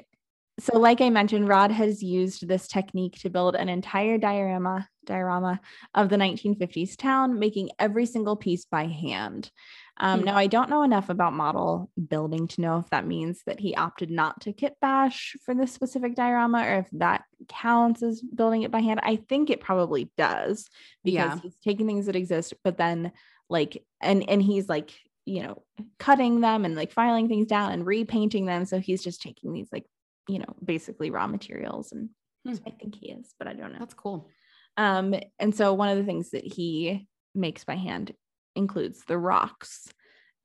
[0.60, 5.60] so, like I mentioned, Rod has used this technique to build an entire diorama diorama
[5.96, 9.52] of the 1950s town, making every single piece by hand.
[10.00, 10.26] Um, Hmm.
[10.26, 13.76] Now, I don't know enough about model building to know if that means that he
[13.76, 18.64] opted not to kit bash for this specific diorama or if that counts as building
[18.64, 19.00] it by hand.
[19.04, 20.68] I think it probably does
[21.04, 21.40] because Yeah.
[21.42, 23.12] he's taking things that exist, but then
[23.50, 24.92] like and and he's like
[25.26, 25.64] you know
[25.98, 28.66] cutting them and like filing things down and repainting them.
[28.66, 29.86] So he's just taking these like
[30.28, 32.10] you know basically raw materials and
[32.46, 32.54] Hmm.
[32.66, 33.80] I think he is, but I don't know.
[33.80, 34.30] That's cool.
[34.78, 38.14] Um, and so one of the things that he makes by hand
[38.60, 39.92] includes the rocks.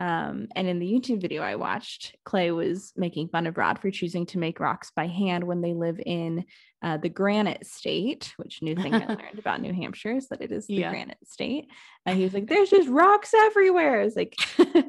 [0.00, 3.90] Um, and in the YouTube video I watched, Clay was making fun of Rod for
[3.92, 6.44] choosing to make rocks by hand when they live in
[6.82, 10.50] uh, the granite state, which new thing I learned about New Hampshire is that it
[10.50, 10.90] is the Yeah.
[10.90, 11.68] granite state.
[12.04, 14.34] And he was like, "There's just rocks everywhere." It's like,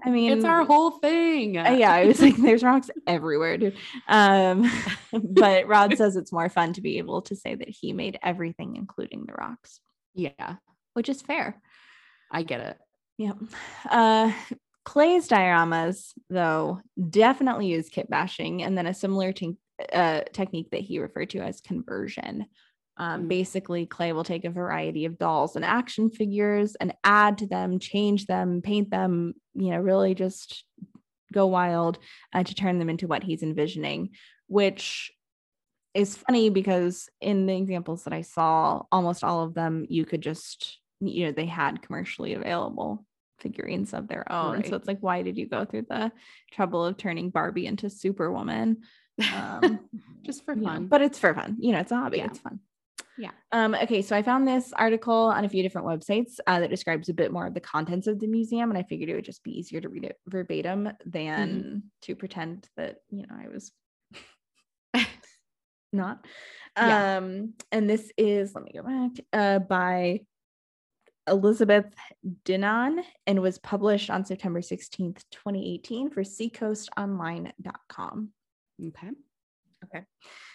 [0.03, 1.55] I mean, it's our whole thing.
[1.57, 3.77] uh, yeah, I was like, there's rocks everywhere, dude.
[4.09, 4.69] Um,
[5.13, 8.75] but Rod says it's more fun to be able to say that he made everything,
[8.75, 9.79] including the rocks,
[10.15, 10.55] Yeah.
[10.93, 11.61] which is fair.
[12.31, 12.77] I get it.
[13.17, 13.33] Yeah.
[13.89, 14.31] Uh,
[14.83, 19.57] Clay's dioramas, though, definitely use kit bashing and then a similar te-
[19.91, 22.45] uh, technique that he referred to as conversion.
[22.97, 23.27] Um, Mhm.
[23.27, 27.79] Basically, Clay will take a variety of dolls and action figures and add to them,
[27.79, 30.63] change them, paint them, you know, really just
[31.33, 31.97] go wild
[32.33, 34.11] uh, to turn them into what he's envisioning,
[34.47, 35.11] which
[35.93, 40.21] is funny because in the examples that I saw, almost all of them you could
[40.21, 43.05] just, you know, they had commercially available
[43.39, 44.63] figurines of their own.
[44.63, 46.11] So it's like, why did you go through the
[46.51, 48.83] trouble of turning Barbie into Superwoman?
[49.35, 49.79] Um,
[50.25, 50.87] Just for you know, fun.
[50.87, 51.57] but it's for fun.
[51.59, 52.17] You know, it's a hobby.
[52.17, 52.25] Yeah.
[52.27, 52.59] It's fun.
[53.17, 53.31] Yeah.
[53.51, 57.07] Um, okay, so I found this article on a few different websites uh, that describes
[57.07, 59.43] a bit more of the contents of the museum, and I figured it would just
[59.43, 61.77] be easier to read it verbatim than Mm-hmm.
[62.03, 63.71] to pretend that you know I was
[65.93, 66.25] not.
[66.77, 67.17] Yeah.
[67.17, 70.21] Um, and this is let me go back uh, by
[71.27, 71.85] Elizabeth
[72.43, 78.29] Dinan and was published on September 16th, 2018 for seacoastonline.com.
[78.87, 79.09] okay.
[79.83, 80.03] Okay.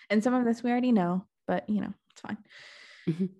[0.08, 2.38] And some of this we already know, but you know, it's fine.
[3.08, 3.30] Mhm.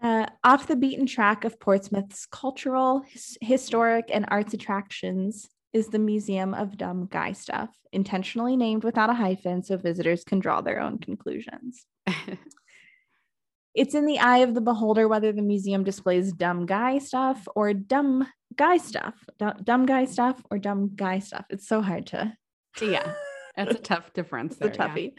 [0.00, 5.98] Uh, off the beaten track of Portsmouth's cultural, his- historic, and arts attractions is the
[5.98, 10.80] Museum of Dumb Guy Stuff, intentionally named without a hyphen so visitors can draw their
[10.80, 11.84] own conclusions.
[13.78, 17.72] It's in the eye of the beholder whether the museum displays dumb guy stuff or
[17.72, 18.26] dumb
[18.56, 21.46] guy stuff, Du- dumb guy stuff or dumb guy stuff.
[21.48, 22.36] It's so hard to
[22.82, 23.14] yeah.
[23.56, 24.52] That's a tough difference.
[24.54, 24.94] it's a there, yeah.
[24.94, 25.12] toughie,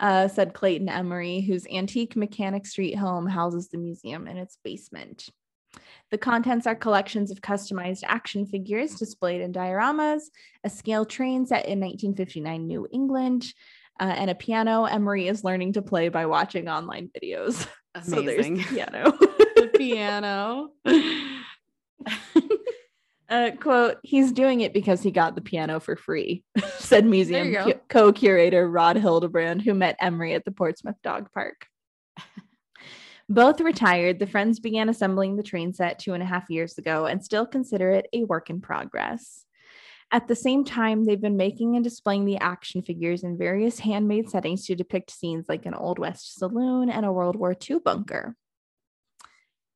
[0.00, 5.28] uh, said Clayton Emery, whose antique Mechanic Street home houses the museum in its basement.
[6.10, 10.24] The contents are collections of customized action figures displayed in dioramas,
[10.62, 13.52] a scale train set in 1959 New England,
[14.00, 17.66] uh, and a piano Emery is learning to play by watching online videos.
[17.94, 18.62] Amazing.
[18.62, 19.12] So piano.
[19.56, 20.70] the piano.
[23.28, 26.44] uh, quote, he's doing it because he got the piano for free,
[26.78, 31.66] said museum cu- co-curator Rod Hildebrand, who met Emery at the Portsmouth Dog Park.
[33.28, 37.06] Both retired, the friends began assembling the train set two and a half years ago
[37.06, 39.46] and still consider it a work in progress.
[40.12, 44.30] At the same time, they've been making and displaying the action figures in various handmade
[44.30, 48.36] settings to depict scenes like an Old West saloon and a World War II bunker.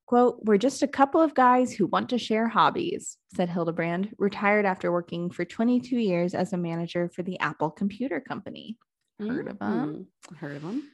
[0.07, 4.65] Quote, we're just a couple of guys who want to share hobbies, said Hildebrand, retired
[4.65, 8.79] after working for 22 years as a manager for the Apple Computer Company.
[9.19, 10.07] Heard of 'em?
[10.31, 10.91] Mm, Heard of them?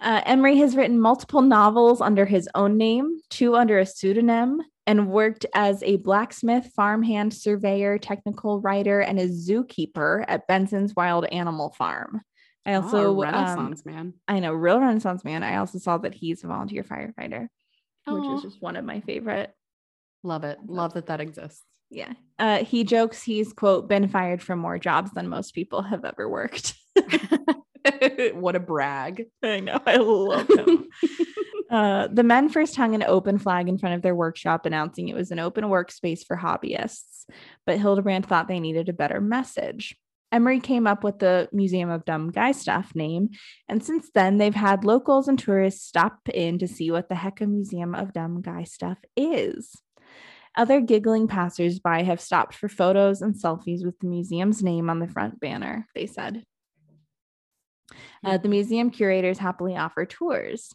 [0.00, 5.10] Uh, Emery has written multiple novels under his own name, two under a pseudonym, and
[5.10, 11.70] worked as a blacksmith, farmhand, surveyor, technical writer, and a zookeeper at Benson's Wild Animal
[11.70, 12.22] Farm.
[12.64, 14.14] I also, oh, um, man.
[14.26, 15.42] I know, real Renaissance man.
[15.42, 17.48] I also saw that he's a volunteer firefighter,
[18.06, 19.52] which is just one of my favorite.
[20.24, 20.58] Love it.
[20.66, 21.62] Love that that exists.
[21.90, 22.12] Yeah.
[22.38, 26.28] Uh, he jokes he's, quote, been fired from more jobs than most people have ever
[26.28, 26.74] worked.
[28.34, 29.26] what a brag.
[29.42, 29.80] I know.
[29.86, 30.88] I love him.
[31.68, 35.16] Uh, the men first hung an open flag in front of their workshop announcing it
[35.16, 37.24] was an open workspace for hobbyists,
[37.66, 39.96] but Hildebrand thought they needed a better message.
[40.30, 43.30] Emery came up with the Museum of Dumb Guy Stuff name,
[43.68, 47.40] and since then they've had locals and tourists stop in to see what the heck
[47.40, 49.74] a Museum of Dumb Guy Stuff is.
[50.56, 55.08] Other giggling passersby have stopped for photos and selfies with the museum's name on the
[55.08, 56.44] front banner, they said.
[58.24, 60.72] Uh, the museum curators happily offer tours.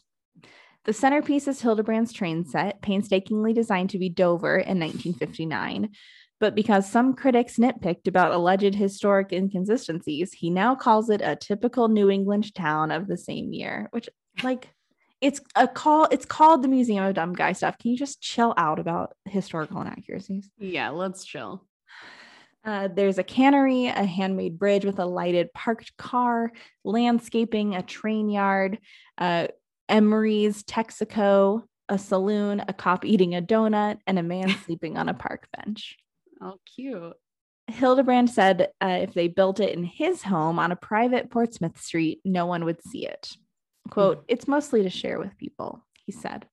[0.84, 5.90] The centerpiece is Hildebrand's train set, painstakingly designed to be Dover in 1959.
[6.40, 11.86] But because some critics nitpicked about alleged historic inconsistencies, he now calls it a typical
[11.86, 14.08] New England town of the same year, which,
[14.42, 14.70] like,
[15.20, 17.78] it's a call, it's called the Museum of Dumb Guy Stuff.
[17.78, 20.50] Can you just chill out about historical inaccuracies?
[20.58, 21.64] Yeah, let's chill.
[22.64, 26.52] Uh, there's a cannery, a handmade bridge with a lighted parked car,
[26.84, 28.78] landscaping, a train yard,
[29.18, 29.48] uh,
[29.88, 35.14] Emery's Texaco, a saloon, a cop eating a donut, and a man sleeping on a
[35.14, 35.96] park bench.
[36.40, 37.14] Oh, cute.
[37.68, 42.20] Hildebrand said uh, if they built it in his home on a private Portsmouth street,
[42.24, 43.30] no one would see it.
[43.90, 46.46] Quote, it's mostly to share with people, he said.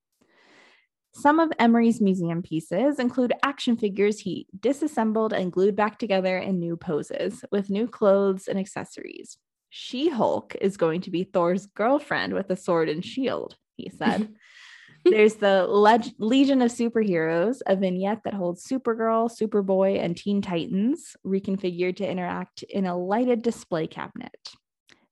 [1.14, 6.60] Some of Emery's museum pieces include action figures he disassembled and glued back together in
[6.60, 9.38] new poses with new clothes and accessories.
[9.70, 14.34] She Hulk is going to be Thor's girlfriend with a sword and shield, he said.
[15.06, 21.16] There's the Leg- Legion of Superheroes, a vignette that holds Supergirl, Superboy, and Teen Titans
[21.26, 24.36] reconfigured to interact in a lighted display cabinet.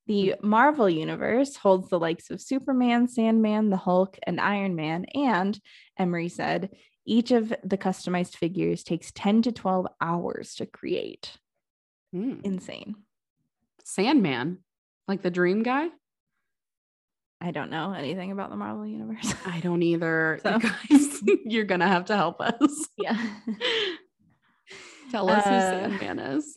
[0.08, 5.06] The Marvel Universe holds the likes of Superman, Sandman, the Hulk, and Iron Man.
[5.14, 5.60] And
[6.00, 6.70] Emery said
[7.06, 11.38] each of the customized figures takes 10 to 12 hours to create.
[12.14, 12.40] Hmm.
[12.44, 12.96] Insane.
[13.84, 14.60] Sandman,
[15.08, 15.88] like the dream guy.
[17.40, 19.34] I don't know anything about the Marvel Universe.
[19.46, 20.40] I don't either.
[20.44, 22.88] So- You guys, you're gonna have to help us.
[22.98, 23.18] yeah.
[25.12, 26.56] Tell us who Uh, Sandman is.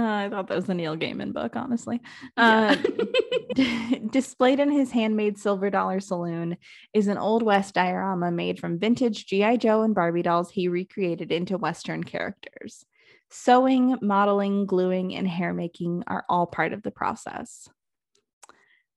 [0.00, 2.00] Uh, I thought that was a Neil Gaiman book, honestly.
[2.38, 2.74] Yeah.
[2.74, 6.56] Uh, displayed in his handmade silver dollar saloon
[6.94, 9.58] is an Old West diorama made from vintage G.I.
[9.58, 12.86] Joe and Barbie dolls he recreated into Western characters.
[13.28, 17.68] Sewing, modeling, gluing, and hair making are all part of the process.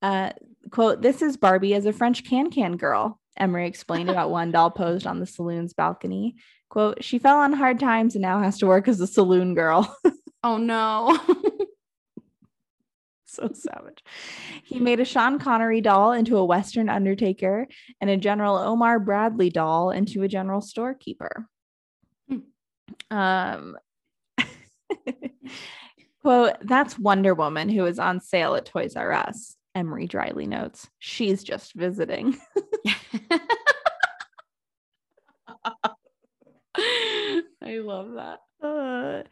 [0.02, 0.32] Uh,
[0.72, 5.06] quote, this is Barbie as a French can-can girl, Emery explained about one doll posed
[5.06, 6.36] on the saloon's balcony.
[6.70, 9.94] Quote, she fell on hard times and now has to work as a saloon girl.
[10.44, 11.20] oh no.
[13.26, 14.04] so savage.
[14.64, 17.68] He made a Sean Connery doll into a Western undertaker
[18.00, 21.48] and a General Omar Bradley doll into a general storekeeper.
[22.30, 23.16] Hmm.
[23.16, 23.78] Um,
[26.22, 29.56] quote, that's Wonder Woman who is on sale at Toys R Us.
[29.76, 32.38] Emery dryly notes, she's just visiting.
[36.76, 38.40] I love that.
[38.62, 39.24] Uh,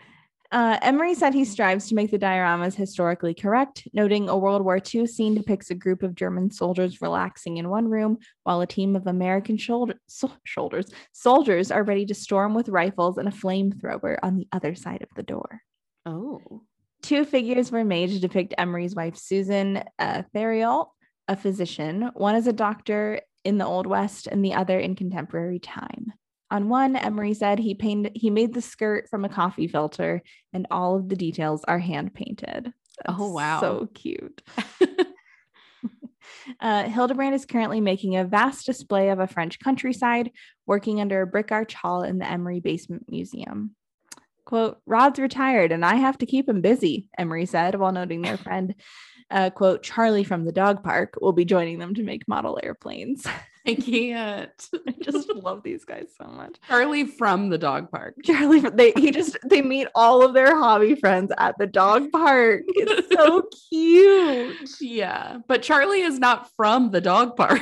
[0.51, 4.79] uh, Emery said he strives to make the dioramas historically correct, noting a World War
[4.93, 8.95] II scene depicts a group of German soldiers relaxing in one room while a team
[8.95, 14.17] of American shoulder, so- shoulders soldiers are ready to storm with rifles and a flamethrower
[14.21, 15.61] on the other side of the door.
[16.05, 16.63] Oh.
[17.01, 20.89] Two figures were made to depict Emery's wife, Susan uh, Theriault,
[21.27, 22.11] a physician.
[22.13, 26.13] One is a doctor in the Old West and the other in contemporary time.
[26.51, 30.21] On one, Emery said he painted he made the skirt from a coffee filter,
[30.51, 32.73] and all of the details are hand painted.
[33.07, 34.41] oh wow, so cute.
[36.59, 40.31] uh, Hildebrand is currently making a vast display of a French countryside,
[40.67, 43.73] working under a brick arch hall in the Emery Basement Museum.
[44.43, 48.37] Quote, Rod's retired and I have to keep him busy, Emery said while noting their
[48.37, 48.75] friend,
[49.29, 53.25] uh, quote, Charlie from the dog park will be joining them to make model airplanes.
[53.67, 54.69] I can't.
[54.87, 56.57] I just love these guys so much.
[56.67, 58.15] Charlie from the dog park.
[58.23, 62.63] Charlie, they he just they meet all of their hobby friends at the dog park.
[62.67, 64.69] It's so cute.
[64.81, 67.61] Yeah, but Charlie is not from the dog park.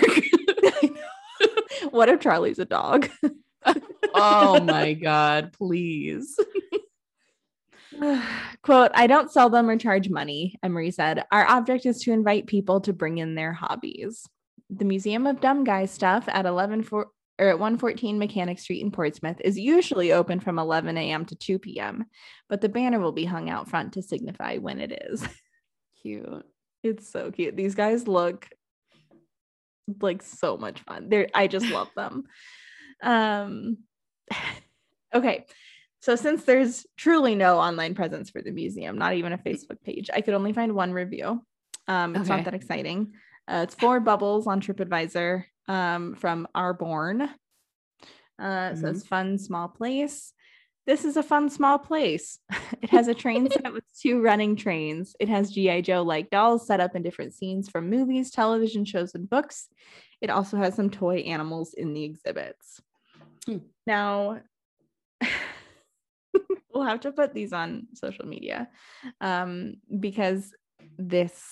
[1.91, 3.09] what if Charlie's a dog?
[4.13, 6.39] oh my god, please.
[8.61, 11.25] Quote, I don't sell them or charge money, Emery said.
[11.31, 14.25] Our object is to invite people to bring in their hobbies
[14.69, 17.07] the Museum of Dumb Guy Stuff at 11 for,
[17.39, 21.25] or at 114 Mechanic Street in Portsmouth is usually open from 11 a.m.
[21.25, 22.05] to 2 p.m.,
[22.47, 25.25] but the banner will be hung out front to signify when it is.
[26.01, 26.45] Cute.
[26.83, 27.57] It's so cute.
[27.57, 28.47] These guys look
[30.01, 31.09] like so much fun.
[31.09, 32.23] They're I just love them.
[33.03, 33.79] Um
[35.13, 35.45] okay.
[36.01, 40.09] So since there's truly no online presence for the museum, not even a Facebook page,
[40.13, 41.41] I could only find one review.
[41.89, 42.37] Um, it's okay.
[42.37, 43.11] not that exciting.
[43.49, 47.29] Uh, it's four bubbles on TripAdvisor um, from Arborn.
[48.37, 48.79] Uh, mm-hmm.
[48.79, 50.33] says fun small place.
[50.85, 52.39] This is a fun small place.
[52.81, 55.15] it has a train set with two running trains.
[55.19, 55.81] It has G.I.
[55.81, 59.67] Joe like dolls set up in different scenes from movies, television shows, and books.
[60.21, 62.81] It also has some toy animals in the exhibits.
[63.45, 63.57] Hmm.
[63.85, 64.41] Now,
[66.73, 68.69] we'll have to put these on social media
[69.21, 70.53] um, because
[70.97, 71.43] this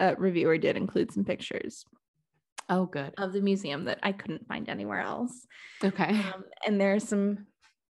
[0.00, 1.84] uh, reviewer did include some pictures.
[2.68, 3.14] Oh, good.
[3.16, 5.46] Of the museum that I couldn't find anywhere else.
[5.82, 6.10] Okay.
[6.10, 7.46] Um, and are some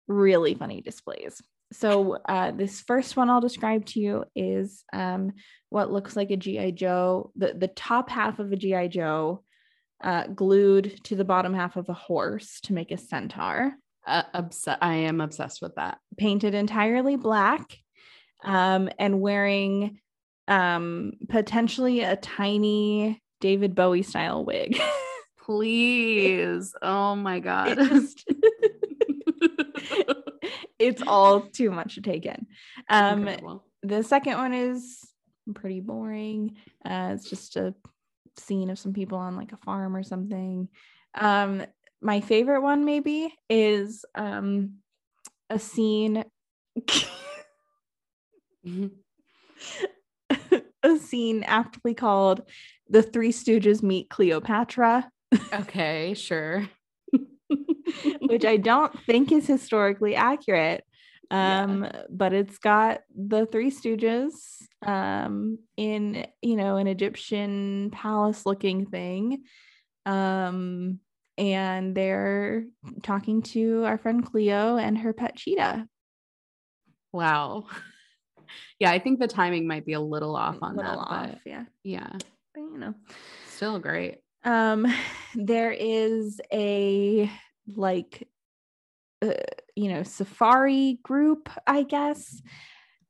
[0.07, 1.41] really funny displays.
[1.71, 5.33] So, uh, this first one I'll describe to you is um,
[5.69, 6.71] what looks like a G.I.
[6.71, 8.87] Joe, the, the top half of a G.I.
[8.89, 9.43] Joe
[10.03, 13.73] uh, glued to the bottom half of a horse to make a centaur.
[14.05, 15.97] Uh, obs- I am obsessed with that.
[16.17, 17.77] Painted entirely black
[18.43, 19.99] um, and wearing
[20.47, 24.79] um potentially a tiny David Bowie style wig.
[25.45, 26.73] Please.
[26.81, 27.77] Oh my god.
[30.79, 32.47] it's all too much to take in.
[32.89, 34.99] Um the second one is
[35.53, 36.55] pretty boring.
[36.83, 37.75] Uh it's just a
[38.37, 40.69] scene of some people on like a farm or something.
[41.13, 41.65] Um
[42.01, 44.75] my favorite one maybe is um
[45.49, 46.23] a scene
[48.65, 48.87] mm-hmm
[50.85, 52.41] a scene aptly called
[52.89, 55.09] The Three Stooges Meet Cleopatra.
[55.53, 56.69] Okay, sure.
[58.21, 60.83] Which I don't think is historically accurate.
[61.31, 62.03] Um, yeah.
[62.09, 64.31] but it's got the Three Stooges
[64.85, 69.43] um in you know an Egyptian palace looking thing.
[70.05, 70.99] Um
[71.37, 72.65] and they're
[73.03, 75.87] talking to our friend Cleo and her pet cheetah.
[77.11, 77.65] Wow
[78.79, 80.97] yeah, I think the timing might be a little off on little that.
[80.97, 81.65] Off, but yeah.
[81.83, 82.11] Yeah.
[82.53, 82.93] But, you know,
[83.47, 84.19] still great.
[84.43, 84.85] Um,
[85.35, 87.29] there is a
[87.75, 88.27] like
[89.21, 89.33] uh,
[89.75, 92.41] you know, safari group, I guess.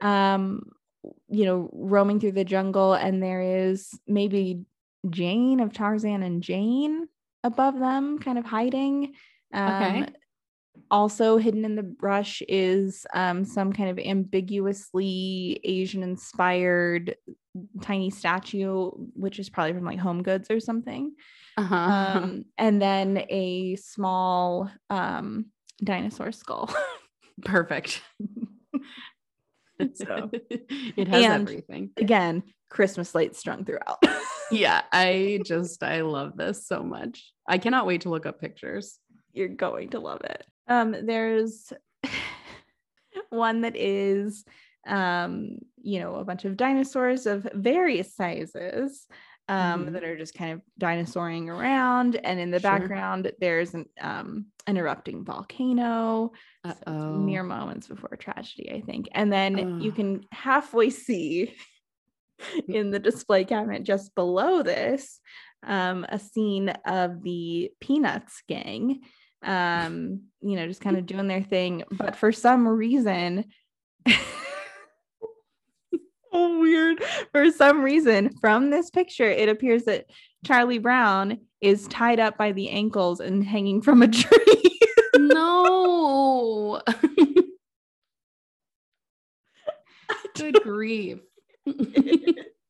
[0.02, 0.72] Um,
[1.30, 4.66] you know, roaming through the jungle, and there is maybe
[5.10, 7.08] Jane of Tarzan and Jane
[7.44, 9.14] above them, kind of hiding.
[9.54, 10.08] Um, okay
[10.92, 17.16] also hidden in the brush is um, some kind of ambiguously Asian inspired
[17.82, 21.14] tiny statue, which is probably from like Home Goods or something.
[21.58, 21.76] Uh-huh.
[21.76, 25.48] Um, and then a small um,
[25.84, 26.74] dinosaur skull.
[27.44, 28.02] Perfect.
[29.96, 31.92] so it has everything.
[31.98, 34.04] Again, Christmas lights strung throughout.
[34.52, 37.32] yeah, I just I love this so much.
[37.48, 39.00] I cannot wait to look up pictures.
[39.34, 40.46] You're going to love it.
[40.68, 41.72] Um, there's
[43.30, 44.46] one that is
[44.88, 49.08] um, you know, a bunch of dinosaurs of various sizes
[49.48, 49.94] um, mm-hmm.
[49.94, 52.16] that are just kind of dinosauring around.
[52.24, 52.72] And in the sure.
[52.72, 56.32] background, there's an um, an erupting volcano.
[56.86, 59.08] So mere moments before tragedy, I think.
[59.12, 61.54] And then you can halfway see
[62.68, 65.20] in the display cabinet just below this
[65.64, 69.02] um, a scene of the Peanuts gang
[69.46, 71.84] um, you know, just kind of doing their thing.
[71.92, 73.46] But for some reason,
[74.08, 74.16] so
[76.60, 77.04] weird.
[77.32, 80.06] For some reason, from this picture, it appears that
[80.46, 84.80] Charlie Brown is tied up by the ankles and hanging from a tree.
[85.16, 86.82] no.
[90.36, 91.20] Good grief.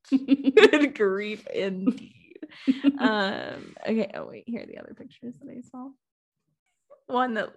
[0.09, 2.13] Good grief indeed.
[2.99, 4.11] Um, okay.
[4.13, 5.89] Oh wait, here are the other pictures that I saw.
[7.07, 7.49] One that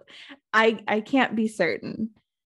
[0.53, 2.11] I I can't be certain,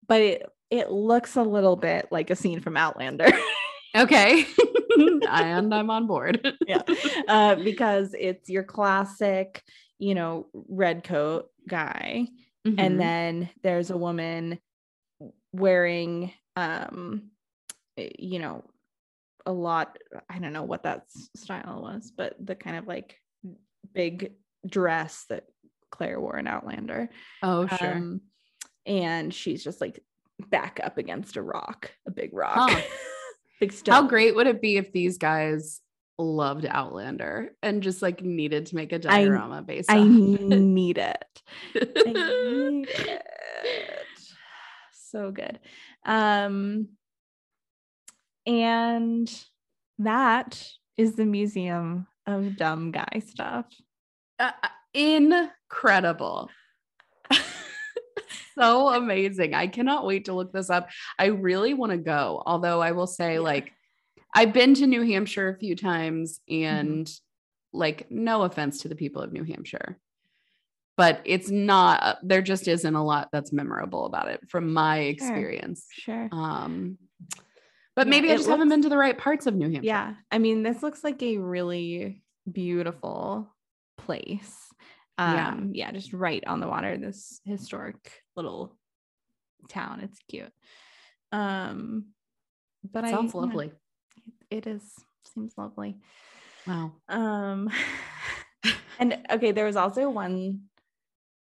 [0.09, 3.29] but it it looks a little bit like a scene from Outlander.
[3.97, 4.47] okay.
[5.29, 6.57] and I'm on board.
[6.67, 6.83] yeah.
[7.27, 9.63] Uh, because it's your classic,
[9.99, 12.27] you know, red coat guy.
[12.67, 12.75] Mhm.
[12.79, 14.59] And then there's a woman
[15.53, 17.31] wearing um
[17.97, 18.65] eh, you know
[19.47, 21.05] a lot i don't know what that
[21.37, 23.17] style was but the kind of like
[23.95, 24.33] big
[24.67, 25.45] dress that
[25.91, 27.11] claire wore in outlander
[27.43, 27.95] oh, sure.
[27.95, 28.21] Um,
[28.87, 30.03] and she's just like
[30.49, 32.81] back up against a rock a big rock Huh.
[33.61, 35.81] big stone How great would it be if these guys
[36.19, 41.43] loved Outlander and just like needed to make a diorama based i need it
[41.75, 43.23] I need it.
[45.11, 45.59] So good.
[46.07, 46.91] Um,
[48.47, 49.45] and
[49.99, 50.65] that
[50.97, 53.67] is the Museum of Dumb Guy Stuff.
[54.39, 54.53] Uh,
[55.71, 56.51] incredible.
[58.55, 59.55] so amazing.
[59.55, 60.89] I cannot wait to look this up.
[61.19, 62.43] I really want to go.
[62.45, 63.41] Although I will say, Yeah.
[63.41, 63.73] like,
[64.35, 67.11] I've been to New Hampshire a few times and
[67.73, 69.99] like, no offense to the people of New Hampshire,
[70.97, 75.87] but it's not, there just isn't a lot that's memorable about it from my experience.
[75.93, 76.29] Sure.
[76.33, 76.99] Um,
[77.97, 79.87] but Yeah, maybe I just haven't been to the right parts of New Hampshire.
[79.87, 80.15] Yeah.
[80.31, 83.49] I mean, this looks like a really beautiful
[83.99, 84.70] place.
[85.21, 85.49] Yeah.
[85.49, 88.77] Um, yeah, just right on the water, this historic little
[89.69, 90.01] town.
[90.01, 90.53] It's cute.
[91.31, 92.07] Um,
[92.91, 93.73] but I Sounds yeah, lovely.
[94.51, 94.83] it is
[95.35, 95.99] seems lovely.
[96.67, 96.93] Wow.
[97.09, 97.71] Um,
[98.99, 100.63] and okay, there was also one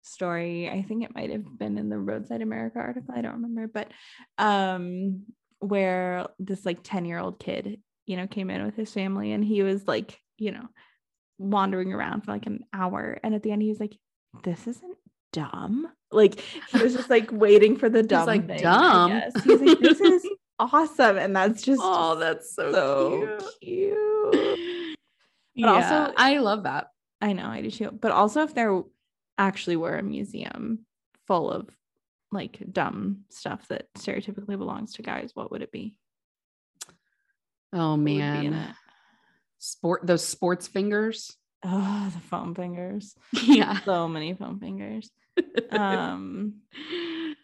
[0.03, 0.69] story.
[0.69, 3.13] I think it might have been in the Roadside America article.
[3.15, 3.91] I don't remember, but
[4.37, 5.23] um,
[5.59, 9.43] where this like 10 year old kid, you know, came in with his family and
[9.43, 10.67] he was like, you know,
[11.37, 13.17] wandering around for like an hour.
[13.23, 13.97] And at the end, he was like,
[14.43, 14.97] this isn't
[15.31, 15.87] dumb.
[16.11, 18.61] Like he was just like waiting for the dumb like, thing.
[18.61, 19.43] "Dumb?" guess.
[19.43, 20.27] He was like, this is
[20.59, 21.17] awesome.
[21.17, 24.31] And that's just Oh, that's so, so cute.
[24.31, 24.97] cute.
[25.55, 26.87] But also- also, I love that.
[27.21, 27.91] I know, I do too.
[27.91, 28.81] But also, if there
[29.37, 30.85] actually were a museum
[31.25, 31.69] full of
[32.31, 35.95] like dumb stuff that stereotypically belongs to guys, what would it be?
[37.71, 38.75] Oh What would be in man, it?
[39.63, 41.35] Sport those sports fingers.
[41.63, 43.15] Oh, the foam fingers.
[43.43, 43.79] Yeah.
[43.81, 45.09] So many foam fingers.
[45.71, 46.55] Um,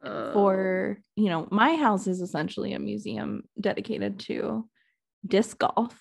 [0.00, 4.64] Uh, for you know, my house is essentially a museum dedicated to
[5.26, 5.92] disc golf.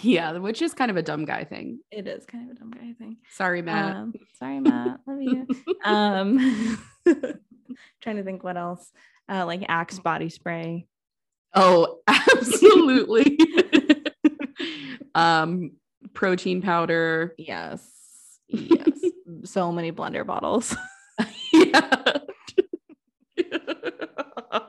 [0.00, 1.80] yeah, which is kind of a dumb guy thing.
[1.90, 3.18] It is kind of a dumb guy thing.
[3.32, 3.94] Sorry, Matt.
[3.94, 5.00] Um, sorry, Matt.
[5.06, 5.46] Love you.
[5.84, 6.82] um,
[8.00, 8.90] trying to think what else.
[9.28, 10.86] Uh, like Axe body spray.
[11.54, 13.38] oh, absolutely.
[15.14, 15.72] Um,
[16.14, 17.34] protein powder.
[17.38, 17.88] Yes.
[18.48, 18.98] Yes.
[19.44, 20.74] so many blender bottles.
[21.52, 22.18] yeah.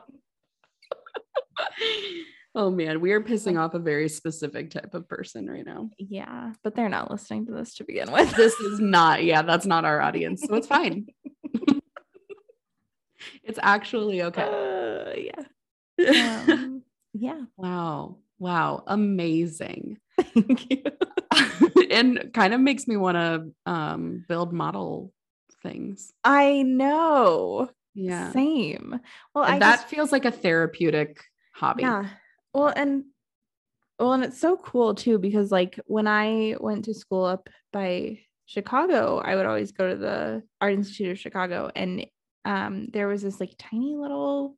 [2.54, 5.90] oh man, we are pissing off a very specific type of person right now.
[5.98, 6.52] yeah.
[6.62, 8.34] But they're not listening to this to begin with.
[8.36, 10.42] This is not, yeah, that's not our audience.
[10.46, 11.06] So it's fine.
[13.42, 14.42] it's actually okay.
[14.42, 16.46] Uh, yeah.
[16.48, 16.82] Um,
[17.12, 17.42] yeah.
[17.56, 18.18] Wow.
[18.38, 18.84] Wow.
[18.86, 19.81] Amazing.
[20.34, 20.82] Thank you.
[21.90, 25.12] and kind of makes me want to um build model
[25.62, 26.12] things.
[26.24, 27.70] I know.
[27.94, 28.32] Yeah.
[28.32, 28.98] Same.
[29.34, 31.22] Well, that just feels like a therapeutic
[31.54, 31.82] hobby.
[31.82, 32.08] Yeah.
[32.54, 33.04] Well, and
[33.98, 38.18] well, and it's so cool too because like when I went to school up by
[38.46, 42.06] Chicago, I would always go to the Art Institute of Chicago and
[42.44, 44.56] um there was this like tiny little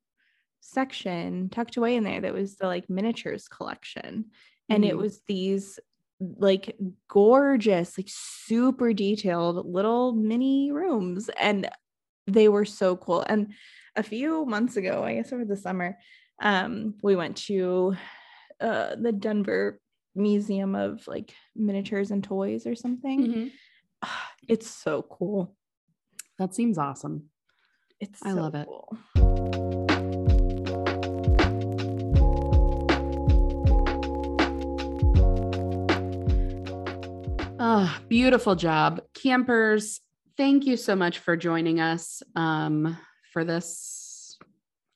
[0.60, 4.30] section tucked away in there that was the like miniatures collection
[4.68, 4.98] and it Mhm.
[4.98, 5.78] was these
[6.20, 6.76] like
[7.08, 11.68] gorgeous like super detailed little mini rooms and
[12.26, 13.52] they were so cool and
[13.96, 15.98] a few months ago i guess over the summer
[16.40, 17.94] um we went to
[18.60, 19.80] uh the denver
[20.14, 23.50] museum of like miniatures and toys or something Mhm.
[24.48, 25.56] it's so cool
[26.38, 27.30] That seems awesome.
[28.00, 28.66] it's I so love it.
[28.66, 29.63] cool.
[37.76, 39.02] Ah, beautiful job.
[39.14, 40.00] Campers,
[40.36, 42.96] thank you so much for joining us um,
[43.32, 44.38] for this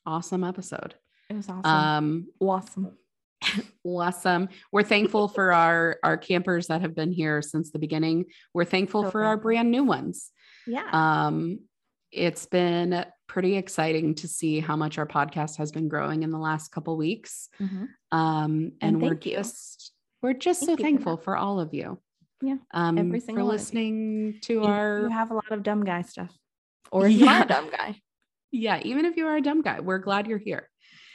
[0.06, 0.94] awesome episode.
[1.28, 1.64] It was awesome.
[1.64, 2.96] Um, awesome.
[3.84, 4.48] awesome.
[4.70, 8.26] We're thankful for our our campers that have been here since the beginning.
[8.54, 10.30] We're thankful for our brand new ones.
[10.64, 10.86] Yeah.
[10.92, 11.58] Um,
[12.12, 16.38] it's been pretty exciting to see how much our podcast has been growing in the
[16.38, 17.48] last couple weeks.
[17.60, 17.88] Mhm.
[18.12, 19.32] Um, and, And we're you.
[19.32, 19.92] just
[20.22, 21.98] we're just Thank so you for thankful for all of you.
[22.40, 25.84] Yeah, Um, every single of listening to You- our you have a lot of dumb
[25.84, 26.32] guy stuff.
[26.92, 28.00] Or if you are a dumb guy.
[28.52, 30.70] yeah, even if you are a dumb guy, we're glad you're here.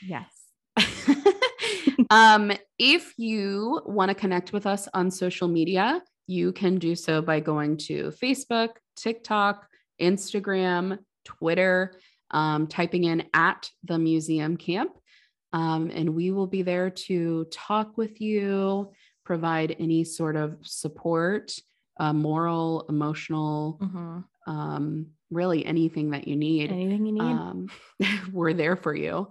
[0.06, 0.30] Yes.
[2.10, 7.22] um, if you want to connect with us on social media, you can do so
[7.22, 9.68] by going to Facebook, TikTok,
[10.02, 11.94] Instagram, Twitter,
[12.32, 14.92] um, typing in at the museum camp.
[15.54, 18.92] Um, and we will be there to talk with you,
[19.24, 21.54] provide any sort of support,
[21.98, 24.24] uh, moral, emotional, Mhm.
[24.48, 27.22] um, really anything that you need Anything you need.
[27.22, 27.68] um,
[28.34, 29.30] we're there for you.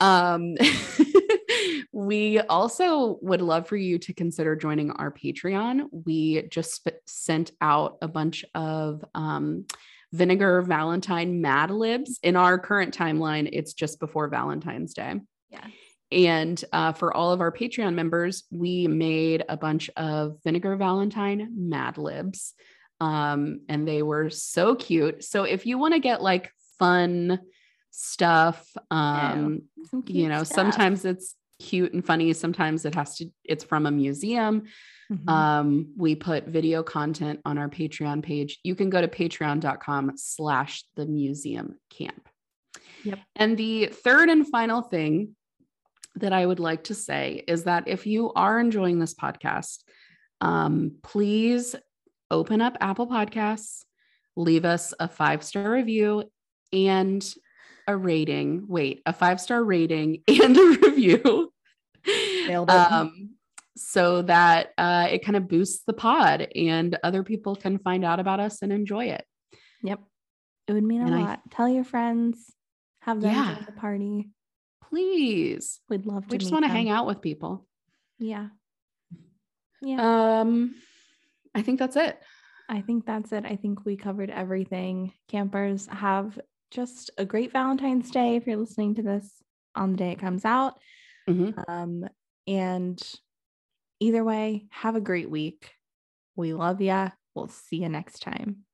[0.00, 0.54] Um,
[1.92, 5.88] we also would love for you to consider joining our Patreon.
[6.06, 9.66] We just sp- sent out a bunch of um,
[10.12, 12.18] Vinegar Valentine Mad Libs.
[12.22, 15.20] In our current timeline, it's just before Valentine's Day.
[15.50, 15.66] yeah.
[16.12, 21.48] And uh, for all of our Patreon members, we made a bunch of Vinegar Valentine
[21.56, 22.54] Mad Libs.
[23.00, 25.24] Um, and they were so cute.
[25.24, 27.40] So if you want to get like fun
[27.90, 30.54] stuff, um, Some you know, stuff.
[30.54, 32.32] sometimes it's cute and funny.
[32.32, 34.64] Sometimes it has to, it's from a museum.
[35.10, 35.28] Mhm.
[35.28, 38.58] Um, we put video content on our Patreon page.
[38.62, 42.28] You can go to patreon.com slash the museum camp.
[43.04, 43.18] Yep.
[43.36, 45.36] And the third and final thing
[46.16, 49.78] that I would like to say is that if you are enjoying this podcast,
[50.40, 51.76] um, please
[52.30, 53.84] open up Apple Podcasts,
[54.36, 56.24] leave us a five star review
[56.72, 57.24] and
[57.86, 58.66] a rating.
[58.68, 61.52] Wait, a five star rating and a review.
[62.68, 63.30] Um,
[63.76, 68.20] so that uh, it kind of boosts the pod and other people can find out
[68.20, 69.24] about us and enjoy it.
[69.82, 70.00] Yep.
[70.66, 71.40] It would mean a And I- lot.
[71.50, 72.52] Tell your friends.
[73.02, 73.56] Have them Yeah.
[73.64, 74.28] the party.
[74.90, 75.80] Please.
[75.88, 76.32] We'd love to.
[76.34, 77.66] We just want to hang out with people.
[78.18, 78.48] Yeah.
[79.80, 80.40] Yeah.
[80.40, 80.74] Um,
[81.54, 82.20] I think that's it.
[82.68, 83.44] I think that's it.
[83.44, 85.12] I think we covered everything.
[85.28, 86.38] Campers have
[86.70, 89.42] just a great Valentine's Day if you're listening to this
[89.74, 90.78] on the day it comes out.
[91.28, 91.64] Mhm.
[91.68, 92.08] Um,
[92.46, 93.00] and
[94.00, 95.72] either way, have a great week.
[96.36, 97.10] We love ya.
[97.34, 98.64] We'll see you next time.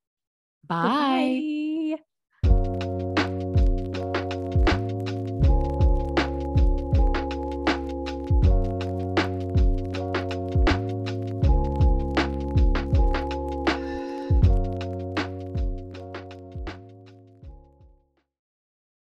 [0.67, 0.87] Bye.
[0.87, 1.66] Bye.